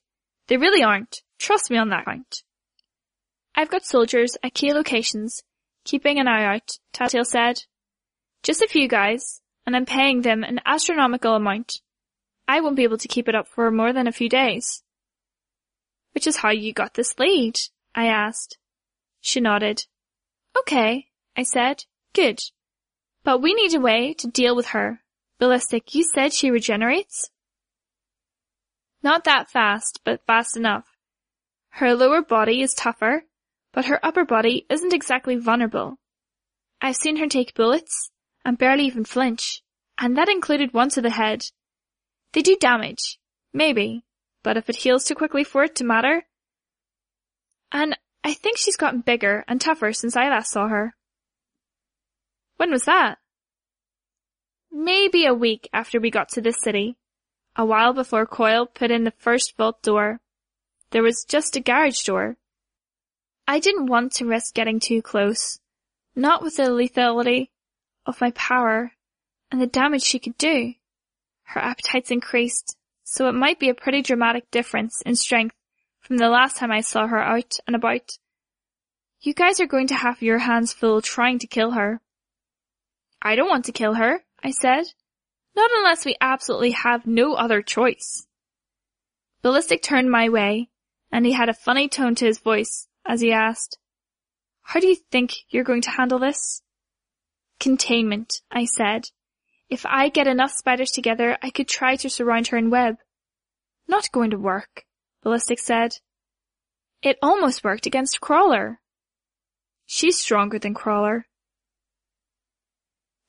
They 0.47 0.57
really 0.57 0.83
aren't. 0.83 1.21
Trust 1.39 1.69
me 1.69 1.77
on 1.77 1.89
that 1.89 2.05
point. 2.05 2.43
I've 3.55 3.69
got 3.69 3.85
soldiers 3.85 4.35
at 4.43 4.53
key 4.53 4.73
locations, 4.73 5.43
keeping 5.83 6.19
an 6.19 6.27
eye 6.27 6.45
out, 6.45 6.79
Tattletale 6.91 7.25
said. 7.25 7.63
Just 8.41 8.61
a 8.61 8.67
few 8.67 8.87
guys, 8.87 9.41
and 9.65 9.75
I'm 9.75 9.85
paying 9.85 10.21
them 10.21 10.43
an 10.43 10.59
astronomical 10.65 11.35
amount. 11.35 11.81
I 12.47 12.61
won't 12.61 12.75
be 12.75 12.83
able 12.83 12.97
to 12.97 13.07
keep 13.07 13.29
it 13.29 13.35
up 13.35 13.47
for 13.47 13.71
more 13.71 13.93
than 13.93 14.07
a 14.07 14.11
few 14.11 14.27
days. 14.27 14.83
Which 16.13 16.27
is 16.27 16.37
how 16.37 16.49
you 16.49 16.73
got 16.73 16.95
this 16.95 17.17
lead, 17.17 17.57
I 17.95 18.07
asked. 18.07 18.57
She 19.21 19.39
nodded. 19.39 19.85
Okay, 20.59 21.07
I 21.37 21.43
said. 21.43 21.85
Good. 22.13 22.41
But 23.23 23.41
we 23.41 23.53
need 23.53 23.73
a 23.73 23.79
way 23.79 24.13
to 24.15 24.27
deal 24.27 24.55
with 24.55 24.67
her. 24.67 25.01
Ballistic, 25.39 25.95
you 25.95 26.03
said 26.03 26.33
she 26.33 26.51
regenerates? 26.51 27.29
Not 29.03 29.25
that 29.25 29.51
fast, 29.51 29.99
but 30.05 30.25
fast 30.25 30.55
enough. 30.55 30.85
Her 31.71 31.93
lower 31.93 32.21
body 32.21 32.61
is 32.61 32.73
tougher, 32.73 33.25
but 33.73 33.85
her 33.85 34.03
upper 34.03 34.23
body 34.23 34.65
isn't 34.69 34.93
exactly 34.93 35.35
vulnerable. 35.35 35.99
I've 36.81 36.95
seen 36.95 37.17
her 37.17 37.27
take 37.27 37.53
bullets 37.53 38.11
and 38.45 38.57
barely 38.57 38.85
even 38.85 39.03
flinch, 39.03 39.61
and 39.97 40.17
that 40.17 40.29
included 40.29 40.73
one 40.73 40.89
to 40.89 41.01
the 41.01 41.09
head. 41.09 41.45
They 42.31 42.41
do 42.41 42.55
damage, 42.59 43.19
maybe, 43.53 44.05
but 44.41 44.55
if 44.57 44.69
it 44.69 44.77
heals 44.77 45.03
too 45.03 45.15
quickly 45.15 45.43
for 45.43 45.63
it 45.63 45.75
to 45.77 45.83
matter. 45.83 46.23
And 47.71 47.97
I 48.23 48.33
think 48.33 48.57
she's 48.57 48.77
gotten 48.77 49.01
bigger 49.01 49.43
and 49.47 49.59
tougher 49.59 49.91
since 49.91 50.15
I 50.15 50.29
last 50.29 50.51
saw 50.51 50.67
her. 50.67 50.95
When 52.57 52.71
was 52.71 52.85
that? 52.85 53.17
Maybe 54.71 55.25
a 55.25 55.33
week 55.33 55.69
after 55.73 55.99
we 55.99 56.09
got 56.09 56.29
to 56.29 56.41
this 56.41 56.57
city. 56.61 56.97
A 57.55 57.65
while 57.65 57.93
before 57.93 58.25
Coil 58.25 58.65
put 58.65 58.89
in 58.89 59.03
the 59.03 59.11
first 59.11 59.55
vault 59.57 59.81
door. 59.83 60.19
There 60.89 61.03
was 61.03 61.25
just 61.27 61.55
a 61.55 61.59
garage 61.59 62.03
door. 62.03 62.37
I 63.47 63.59
didn't 63.59 63.87
want 63.87 64.13
to 64.13 64.25
risk 64.25 64.53
getting 64.53 64.79
too 64.79 65.01
close. 65.01 65.59
Not 66.15 66.41
with 66.41 66.57
the 66.57 66.63
lethality 66.63 67.49
of 68.05 68.21
my 68.21 68.31
power 68.31 68.93
and 69.51 69.61
the 69.61 69.67
damage 69.67 70.03
she 70.03 70.19
could 70.19 70.37
do. 70.37 70.73
Her 71.43 71.61
appetite's 71.61 72.09
increased, 72.09 72.75
so 73.03 73.27
it 73.27 73.33
might 73.33 73.59
be 73.59 73.69
a 73.69 73.75
pretty 73.75 74.01
dramatic 74.01 74.49
difference 74.49 75.01
in 75.05 75.15
strength 75.15 75.55
from 75.99 76.17
the 76.17 76.29
last 76.29 76.57
time 76.57 76.71
I 76.71 76.81
saw 76.81 77.07
her 77.07 77.21
out 77.21 77.57
and 77.67 77.75
about. 77.75 78.17
You 79.21 79.33
guys 79.33 79.59
are 79.59 79.67
going 79.67 79.87
to 79.87 79.95
have 79.95 80.21
your 80.21 80.39
hands 80.39 80.73
full 80.73 81.01
trying 81.01 81.39
to 81.39 81.47
kill 81.47 81.71
her. 81.71 82.01
I 83.21 83.35
don't 83.35 83.49
want 83.49 83.65
to 83.65 83.71
kill 83.71 83.93
her, 83.93 84.23
I 84.43 84.51
said. 84.51 84.85
Not 85.55 85.69
unless 85.73 86.05
we 86.05 86.15
absolutely 86.19 86.71
have 86.71 87.05
no 87.05 87.35
other 87.35 87.61
choice. 87.61 88.27
Ballistic 89.41 89.83
turned 89.83 90.09
my 90.09 90.29
way, 90.29 90.69
and 91.11 91.25
he 91.25 91.33
had 91.33 91.49
a 91.49 91.53
funny 91.53 91.87
tone 91.87 92.15
to 92.15 92.25
his 92.25 92.39
voice 92.39 92.87
as 93.05 93.21
he 93.21 93.31
asked, 93.31 93.77
How 94.63 94.79
do 94.79 94.87
you 94.87 94.95
think 95.11 95.33
you're 95.49 95.63
going 95.63 95.81
to 95.83 95.91
handle 95.91 96.17
this? 96.17 96.61
Containment, 97.59 98.41
I 98.51 98.65
said. 98.65 99.09
If 99.69 99.85
I 99.85 100.09
get 100.09 100.27
enough 100.27 100.51
spiders 100.51 100.91
together, 100.91 101.37
I 101.41 101.49
could 101.49 101.67
try 101.67 101.95
to 101.97 102.09
surround 102.09 102.47
her 102.47 102.57
in 102.57 102.69
web. 102.69 102.95
Not 103.87 104.11
going 104.11 104.31
to 104.31 104.37
work, 104.37 104.85
Ballistic 105.21 105.59
said. 105.59 105.97
It 107.01 107.17
almost 107.21 107.63
worked 107.63 107.85
against 107.85 108.21
Crawler. 108.21 108.79
She's 109.85 110.17
stronger 110.17 110.57
than 110.57 110.73
Crawler. 110.73 111.27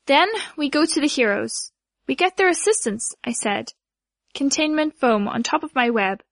Then 0.07 0.29
we 0.57 0.69
go 0.69 0.85
to 0.85 1.01
the 1.01 1.09
heroes. 1.09 1.73
We 2.07 2.15
get 2.15 2.37
their 2.37 2.49
assistance, 2.49 3.15
I 3.25 3.33
said. 3.33 3.73
Containment 4.35 4.99
foam 4.99 5.29
on 5.29 5.43
top 5.43 5.63
of 5.63 5.75
my 5.75 5.91
web. 5.91 6.23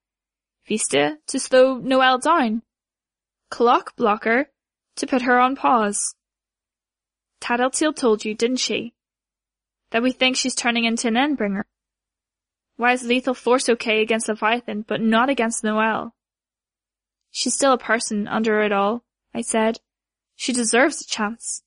Vista 0.66 1.18
to 1.28 1.38
slow 1.38 1.78
Noelle 1.78 2.18
down. 2.18 2.62
Clockblocker 3.50 4.46
to 4.96 5.06
put 5.06 5.22
her 5.22 5.40
on 5.40 5.56
pause. 5.56 6.14
Tattletale 7.40 7.92
told 7.92 8.24
you, 8.24 8.34
didn't 8.34 8.58
she? 8.58 8.94
That 9.90 10.02
we 10.02 10.12
think 10.12 10.36
she's 10.36 10.54
turning 10.54 10.84
into 10.84 11.08
an 11.08 11.14
Endbringer. 11.14 11.64
Why 12.76 12.92
is 12.92 13.04
lethal 13.04 13.34
force 13.34 13.68
okay 13.68 14.00
against 14.00 14.28
Leviathan, 14.28 14.84
but 14.86 15.00
not 15.00 15.28
against 15.28 15.64
Noelle? 15.64 16.14
She's 17.30 17.54
still 17.54 17.72
a 17.72 17.78
person 17.78 18.28
under 18.28 18.62
it 18.62 18.72
all, 18.72 19.04
I 19.34 19.40
said. 19.40 19.80
She 20.36 20.52
deserves 20.52 21.00
a 21.00 21.06
chance. 21.06 21.62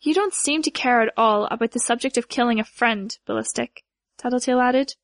You 0.00 0.14
don't 0.14 0.34
seem 0.34 0.62
to 0.62 0.70
care 0.70 1.02
at 1.02 1.12
all 1.16 1.46
about 1.50 1.72
the 1.72 1.80
subject 1.80 2.16
of 2.16 2.28
killing 2.28 2.60
a 2.60 2.64
friend, 2.64 3.16
Ballistic, 3.26 3.82
Tattletale 4.16 4.60
added. 4.60 4.94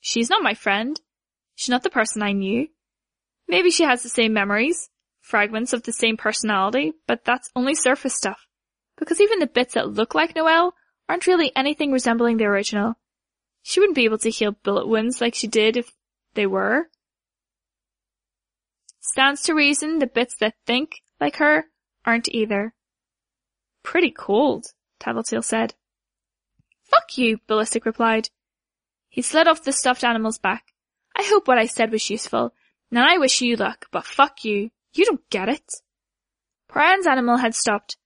She's 0.00 0.30
not 0.30 0.42
my 0.42 0.54
friend. 0.54 1.00
She's 1.56 1.68
not 1.68 1.82
the 1.82 1.90
person 1.90 2.22
I 2.22 2.32
knew. 2.32 2.68
Maybe 3.48 3.70
she 3.70 3.82
has 3.82 4.02
the 4.02 4.08
same 4.08 4.32
memories, 4.32 4.90
fragments 5.20 5.72
of 5.72 5.82
the 5.82 5.92
same 5.92 6.16
personality, 6.16 6.92
but 7.06 7.24
that's 7.24 7.50
only 7.56 7.74
surface 7.74 8.14
stuff. 8.14 8.46
Because 8.96 9.20
even 9.20 9.40
the 9.40 9.46
bits 9.46 9.74
that 9.74 9.90
look 9.90 10.14
like 10.14 10.36
Noelle 10.36 10.74
aren't 11.08 11.26
really 11.26 11.50
anything 11.56 11.90
resembling 11.90 12.36
the 12.36 12.44
original. 12.44 12.94
She 13.62 13.80
wouldn't 13.80 13.96
be 13.96 14.04
able 14.04 14.18
to 14.18 14.30
heal 14.30 14.52
bullet 14.62 14.86
wounds 14.86 15.20
like 15.20 15.34
she 15.34 15.48
did 15.48 15.76
if 15.76 15.90
they 16.34 16.46
were. 16.46 16.88
Stands 19.00 19.42
to 19.42 19.54
reason 19.54 19.98
the 19.98 20.06
bits 20.06 20.36
that 20.36 20.54
think 20.66 21.02
like 21.20 21.36
her 21.36 21.66
aren't 22.04 22.28
either. 22.28 22.74
Pretty 23.88 24.10
cold, 24.10 24.66
Tattletale 25.00 25.40
said. 25.40 25.74
Fuck 26.82 27.16
you, 27.16 27.38
Ballistic 27.46 27.86
replied. 27.86 28.28
He 29.08 29.22
slid 29.22 29.48
off 29.48 29.62
the 29.62 29.72
stuffed 29.72 30.04
animal's 30.04 30.38
back. 30.38 30.74
I 31.16 31.22
hope 31.22 31.48
what 31.48 31.56
I 31.56 31.64
said 31.64 31.90
was 31.90 32.10
useful, 32.10 32.52
and 32.90 32.98
I 32.98 33.16
wish 33.16 33.40
you 33.40 33.56
luck, 33.56 33.86
but 33.90 34.04
fuck 34.04 34.44
you. 34.44 34.72
You 34.92 35.06
don't 35.06 35.30
get 35.30 35.48
it. 35.48 35.72
Parian's 36.68 37.06
animal 37.06 37.38
had 37.38 37.54
stopped, 37.54 37.96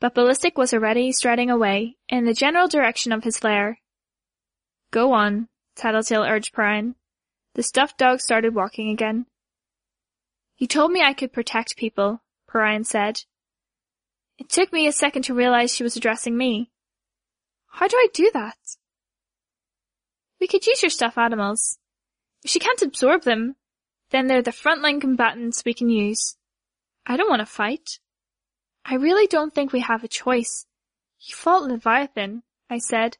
but 0.00 0.12
Ballistic 0.12 0.58
was 0.58 0.74
already 0.74 1.12
striding 1.12 1.50
away 1.50 1.98
in 2.08 2.24
the 2.24 2.34
general 2.34 2.66
direction 2.66 3.12
of 3.12 3.22
his 3.22 3.44
lair. 3.44 3.78
Go 4.90 5.12
on, 5.12 5.46
Tattletale 5.76 6.24
urged 6.24 6.52
Parian. 6.52 6.96
The 7.54 7.62
stuffed 7.62 7.96
dog 7.96 8.18
started 8.18 8.56
walking 8.56 8.90
again. 8.90 9.26
You 10.56 10.66
told 10.66 10.90
me 10.90 11.00
I 11.00 11.12
could 11.12 11.32
protect 11.32 11.76
people, 11.76 12.24
Parian 12.50 12.82
said, 12.82 13.20
it 14.38 14.48
took 14.48 14.72
me 14.72 14.86
a 14.86 14.92
second 14.92 15.22
to 15.22 15.34
realize 15.34 15.74
she 15.74 15.82
was 15.82 15.96
addressing 15.96 16.36
me. 16.36 16.70
How 17.66 17.88
do 17.88 17.96
I 17.96 18.08
do 18.12 18.30
that? 18.32 18.56
We 20.40 20.46
could 20.46 20.66
use 20.66 20.82
your 20.82 20.90
stuffed 20.90 21.18
animals. 21.18 21.78
If 22.44 22.50
she 22.50 22.60
can't 22.60 22.82
absorb 22.82 23.24
them, 23.24 23.56
then 24.10 24.28
they're 24.28 24.42
the 24.42 24.52
frontline 24.52 25.00
combatants 25.00 25.64
we 25.64 25.74
can 25.74 25.88
use. 25.88 26.36
I 27.04 27.16
don't 27.16 27.28
want 27.28 27.40
to 27.40 27.46
fight. 27.46 27.98
I 28.84 28.94
really 28.94 29.26
don't 29.26 29.54
think 29.54 29.72
we 29.72 29.80
have 29.80 30.04
a 30.04 30.08
choice. 30.08 30.66
You 31.20 31.34
fought 31.34 31.64
Leviathan, 31.64 32.42
I 32.70 32.78
said. 32.78 33.18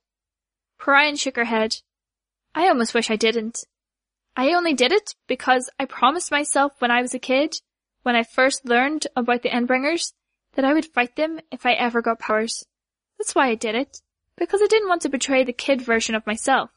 Parian 0.79 1.17
shook 1.17 1.37
her 1.37 1.45
head. 1.45 1.77
I 2.55 2.69
almost 2.69 2.95
wish 2.95 3.11
I 3.11 3.17
didn't. 3.17 3.65
I 4.37 4.53
only 4.53 4.73
did 4.73 4.93
it 4.93 5.17
because 5.27 5.69
I 5.81 5.85
promised 5.85 6.31
myself 6.31 6.73
when 6.79 6.93
I 6.93 7.03
was 7.03 7.13
a 7.13 7.19
kid, 7.19 7.61
when 8.03 8.15
I 8.15 8.23
first 8.23 8.65
learned 8.65 9.09
about 9.17 9.43
the 9.43 9.49
Endbringers, 9.49 10.13
that 10.59 10.65
I 10.65 10.75
would 10.75 10.87
fight 10.87 11.15
them 11.15 11.39
if 11.53 11.65
I 11.65 11.75
ever 11.75 12.03
got 12.03 12.19
powers. 12.19 12.65
That's 13.17 13.33
why 13.33 13.47
I 13.47 13.55
did 13.55 13.77
it, 13.77 14.03
because 14.37 14.61
I 14.61 14.67
didn't 14.67 14.89
want 14.89 15.03
to 15.03 15.09
betray 15.09 15.45
the 15.45 15.53
kid 15.53 15.81
version 15.81 16.17
of 16.17 16.27
myself. 16.27 16.71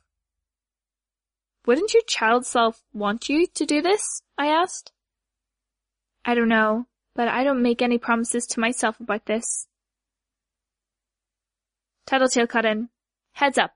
Wouldn't 1.65 1.91
your 1.91 2.03
child 2.03 2.45
self 2.45 2.83
want 2.93 3.27
you 3.27 3.47
to 3.47 3.65
do 3.65 3.81
this? 3.81 4.21
I 4.37 4.49
asked. 4.49 4.91
I 6.23 6.35
don't 6.35 6.47
know, 6.47 6.85
but 7.15 7.27
I 7.27 7.43
don't 7.43 7.63
make 7.63 7.81
any 7.81 7.97
promises 7.97 8.45
to 8.51 8.59
myself 8.59 8.99
about 8.99 9.25
this. 9.25 9.65
Tattletale 12.05 12.45
cut 12.45 12.65
in. 12.65 12.89
Heads 13.31 13.57
up. 13.57 13.71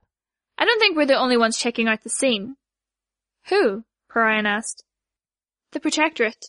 I 0.56 0.66
don't 0.66 0.78
think 0.78 0.96
we're 0.96 1.06
the 1.06 1.18
only 1.18 1.36
ones 1.36 1.58
checking 1.58 1.88
out 1.88 2.04
the 2.04 2.10
scene. 2.10 2.54
Who? 3.48 3.82
Parian 4.08 4.46
asked. 4.46 4.84
The 5.72 5.80
Protectorate. 5.80 6.46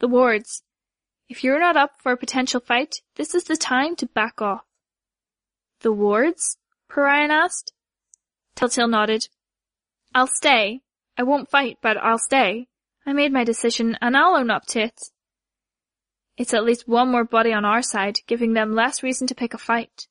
The 0.00 0.08
wards. 0.08 0.64
If 1.28 1.42
you're 1.42 1.58
not 1.58 1.76
up 1.76 1.92
for 2.00 2.12
a 2.12 2.16
potential 2.16 2.60
fight, 2.60 2.96
this 3.16 3.34
is 3.34 3.44
the 3.44 3.56
time 3.56 3.96
to 3.96 4.06
back 4.06 4.40
off. 4.40 4.62
The 5.80 5.92
wards? 5.92 6.56
Parian 6.88 7.30
asked. 7.30 7.72
Tattletale 8.54 8.88
nodded. 8.88 9.28
I'll 10.14 10.28
stay. 10.28 10.82
I 11.18 11.24
won't 11.24 11.50
fight, 11.50 11.78
but 11.82 11.96
I'll 11.96 12.18
stay. 12.18 12.68
I 13.04 13.12
made 13.12 13.32
my 13.32 13.44
decision, 13.44 13.96
and 14.00 14.16
I'll 14.16 14.36
own 14.36 14.50
up 14.50 14.66
to 14.66 14.80
it. 14.80 15.00
It's 16.36 16.54
at 16.54 16.64
least 16.64 16.86
one 16.86 17.10
more 17.10 17.24
body 17.24 17.52
on 17.52 17.64
our 17.64 17.82
side, 17.82 18.18
giving 18.26 18.52
them 18.52 18.74
less 18.74 19.02
reason 19.02 19.26
to 19.26 19.34
pick 19.34 19.54
a 19.54 19.58
fight. 19.58 20.06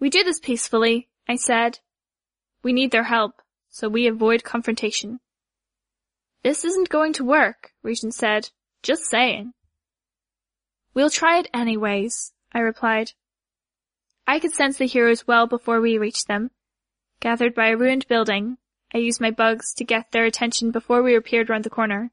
We 0.00 0.08
do 0.08 0.24
this 0.24 0.40
peacefully, 0.40 1.08
I 1.28 1.36
said. 1.36 1.80
We 2.62 2.72
need 2.72 2.90
their 2.90 3.04
help, 3.04 3.42
so 3.68 3.88
we 3.88 4.06
avoid 4.06 4.44
confrontation. 4.44 5.20
This 6.42 6.64
isn't 6.64 6.88
going 6.88 7.12
to 7.14 7.24
work, 7.24 7.72
Regent 7.82 8.14
said. 8.14 8.50
Just 8.82 9.04
saying. 9.04 9.52
We'll 10.94 11.10
try 11.10 11.38
it 11.38 11.48
anyways, 11.54 12.32
I 12.52 12.58
replied. 12.60 13.12
I 14.26 14.38
could 14.38 14.52
sense 14.52 14.76
the 14.76 14.86
heroes 14.86 15.26
well 15.26 15.46
before 15.46 15.80
we 15.80 15.98
reached 15.98 16.28
them. 16.28 16.50
Gathered 17.20 17.54
by 17.54 17.68
a 17.68 17.76
ruined 17.76 18.06
building, 18.08 18.58
I 18.92 18.98
used 18.98 19.20
my 19.20 19.30
bugs 19.30 19.72
to 19.74 19.84
get 19.84 20.10
their 20.10 20.24
attention 20.24 20.70
before 20.70 21.02
we 21.02 21.14
appeared 21.14 21.48
round 21.48 21.64
the 21.64 21.70
corner. 21.70 22.10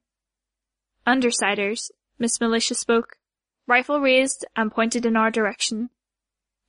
Undersiders, 1.05 1.91
Miss 2.17 2.39
Militia 2.39 2.75
spoke, 2.75 3.17
rifle 3.67 3.99
raised 3.99 4.45
and 4.55 4.71
pointed 4.71 5.05
in 5.05 5.15
our 5.15 5.31
direction. 5.31 5.89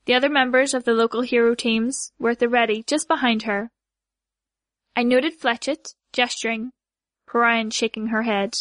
The 0.07 0.15
other 0.15 0.31
members 0.31 0.73
of 0.73 0.85
the 0.85 0.95
local 0.95 1.21
hero 1.21 1.55
teams 1.55 2.13
were 2.19 2.31
at 2.31 2.39
the 2.39 2.49
ready 2.49 2.83
just 2.83 3.07
behind 3.07 3.43
her. 3.43 3.71
I 4.97 5.03
noted 5.03 5.39
Flechette, 5.39 5.95
gesturing, 6.13 6.73
Parian 7.27 7.71
shaking 7.71 8.09
her 8.09 8.23
head. 8.23 8.55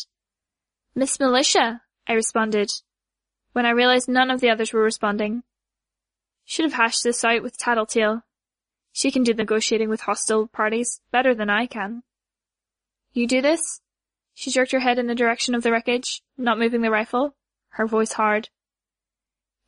Miss 1.00 1.18
Militia, 1.18 1.82
I 2.08 2.12
responded, 2.12 2.70
when 3.54 3.66
I 3.66 3.70
realized 3.70 4.10
none 4.10 4.30
of 4.30 4.42
the 4.42 4.50
others 4.50 4.74
were 4.74 4.84
responding. 4.84 5.44
Should 6.44 6.66
have 6.66 6.74
hashed 6.74 7.06
this 7.06 7.24
out 7.24 7.42
with 7.42 7.58
Tattletale. 7.58 8.24
She 8.92 9.10
can 9.10 9.24
do 9.24 9.34
negotiating 9.34 9.88
with 9.88 10.02
hostile 10.02 10.48
parties 10.48 11.00
better 11.10 11.34
than 11.34 11.50
I 11.50 11.68
can. 11.68 12.04
You 13.14 13.28
do 13.28 13.42
this? 13.42 13.80
She 14.34 14.52
jerked 14.52 14.74
her 14.74 14.82
head 14.82 15.00
in 15.00 15.08
the 15.08 15.16
direction 15.16 15.56
of 15.56 15.64
the 15.64 15.72
wreckage, 15.72 16.22
not 16.38 16.60
moving 16.60 16.82
the 16.82 16.92
rifle, 16.92 17.34
her 17.70 17.88
voice 17.88 18.12
hard. 18.12 18.50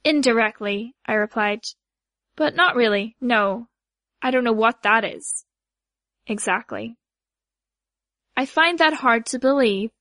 Indirectly, 0.03 0.95
I 1.05 1.13
replied. 1.13 1.61
But 2.35 2.55
not 2.55 2.75
really, 2.75 3.15
no. 3.21 3.69
I 4.21 4.31
don't 4.31 4.43
know 4.43 4.51
what 4.51 4.83
that 4.83 5.05
is. 5.05 5.45
Exactly. 6.27 6.97
I 8.35 8.45
find 8.45 8.79
that 8.79 8.95
hard 8.95 9.25
to 9.27 9.39
believe, 9.39 9.91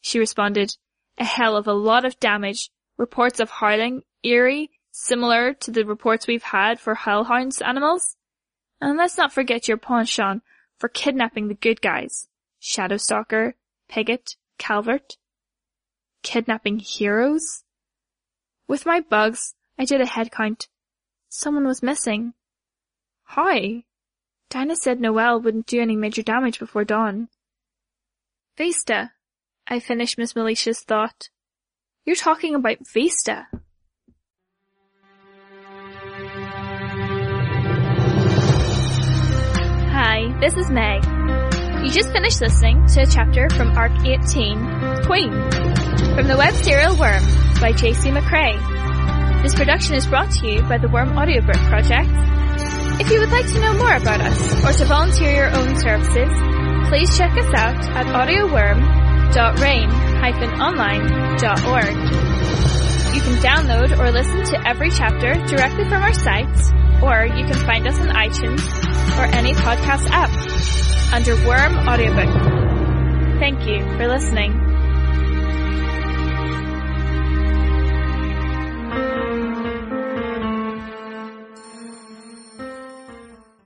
she 0.00 0.18
responded. 0.18 0.76
A 1.18 1.24
hell 1.24 1.56
of 1.56 1.66
a 1.66 1.72
lot 1.72 2.04
of 2.04 2.20
damage, 2.20 2.70
reports 2.96 3.40
of 3.40 3.50
howling, 3.50 4.02
eerie, 4.22 4.70
similar 4.90 5.52
to 5.54 5.70
the 5.70 5.84
reports 5.84 6.26
we've 6.26 6.42
had 6.42 6.80
for 6.80 6.94
Hellhound's 6.94 7.60
animals. 7.60 8.16
And 8.80 8.96
let's 8.96 9.18
not 9.18 9.32
forget 9.32 9.68
your 9.68 9.76
penchant 9.76 10.42
for 10.78 10.88
kidnapping 10.88 11.48
the 11.48 11.54
good 11.54 11.80
guys. 11.80 12.28
Shadowstalker, 12.62 13.54
Piggot, 13.90 14.36
Calvert. 14.58 15.16
Kidnapping 16.22 16.78
heroes? 16.78 17.64
With 18.66 18.86
my 18.86 19.00
bugs, 19.00 19.54
I 19.78 19.84
did 19.84 20.00
a 20.00 20.06
head 20.06 20.30
count. 20.30 20.68
Someone 21.28 21.66
was 21.66 21.82
missing. 21.82 22.34
How? 23.24 23.82
Dinah 24.50 24.76
said 24.76 25.00
Noelle 25.00 25.40
wouldn't 25.40 25.66
do 25.66 25.80
any 25.80 25.96
major 25.96 26.22
damage 26.22 26.58
before 26.58 26.84
dawn. 26.84 27.28
Vista. 28.56 29.12
I 29.70 29.80
finished 29.80 30.16
Miss 30.16 30.34
Militia's 30.34 30.80
thought. 30.80 31.28
You're 32.06 32.16
talking 32.16 32.54
about 32.54 32.78
Vista. 32.90 33.46
Hi, 39.92 40.40
this 40.40 40.56
is 40.56 40.70
Meg. 40.70 41.04
You 41.84 41.90
just 41.90 42.10
finished 42.12 42.40
listening 42.40 42.86
to 42.94 43.02
a 43.02 43.06
chapter 43.06 43.50
from 43.50 43.76
Arc 43.76 43.92
18, 43.92 45.04
Queen, 45.04 45.32
from 46.16 46.28
the 46.28 46.36
web 46.38 46.54
serial 46.54 46.96
Worm 46.96 47.22
by 47.60 47.72
J.C. 47.72 48.08
McCrae. 48.08 49.42
This 49.42 49.54
production 49.54 49.96
is 49.96 50.06
brought 50.06 50.30
to 50.30 50.50
you 50.50 50.62
by 50.62 50.78
the 50.78 50.88
Worm 50.88 51.18
Audiobook 51.18 51.60
Project. 51.68 52.08
If 53.00 53.10
you 53.10 53.20
would 53.20 53.30
like 53.30 53.46
to 53.46 53.60
know 53.60 53.74
more 53.74 53.96
about 53.96 54.22
us 54.22 54.64
or 54.64 54.72
to 54.78 54.84
volunteer 54.86 55.30
your 55.30 55.54
own 55.54 55.76
services, 55.76 56.32
please 56.88 57.18
check 57.18 57.36
us 57.36 57.52
out 57.54 57.84
at 57.94 58.06
www.rain-online.org. 59.32 61.94
You 63.14 63.20
can 63.22 63.36
download 63.42 63.98
or 63.98 64.10
listen 64.10 64.44
to 64.44 64.66
every 64.66 64.90
chapter 64.90 65.34
directly 65.46 65.84
from 65.84 66.02
our 66.02 66.14
site, 66.14 66.58
or 67.02 67.26
you 67.26 67.44
can 67.44 67.54
find 67.66 67.86
us 67.86 67.98
on 67.98 68.08
iTunes 68.08 68.66
or 69.18 69.26
any 69.34 69.52
podcast 69.52 70.08
app 70.10 70.30
under 71.12 71.36
Worm 71.46 71.76
Audiobook. 71.88 72.30
Thank 73.38 73.66
you 73.66 73.80
for 73.96 74.08
listening. 74.08 74.64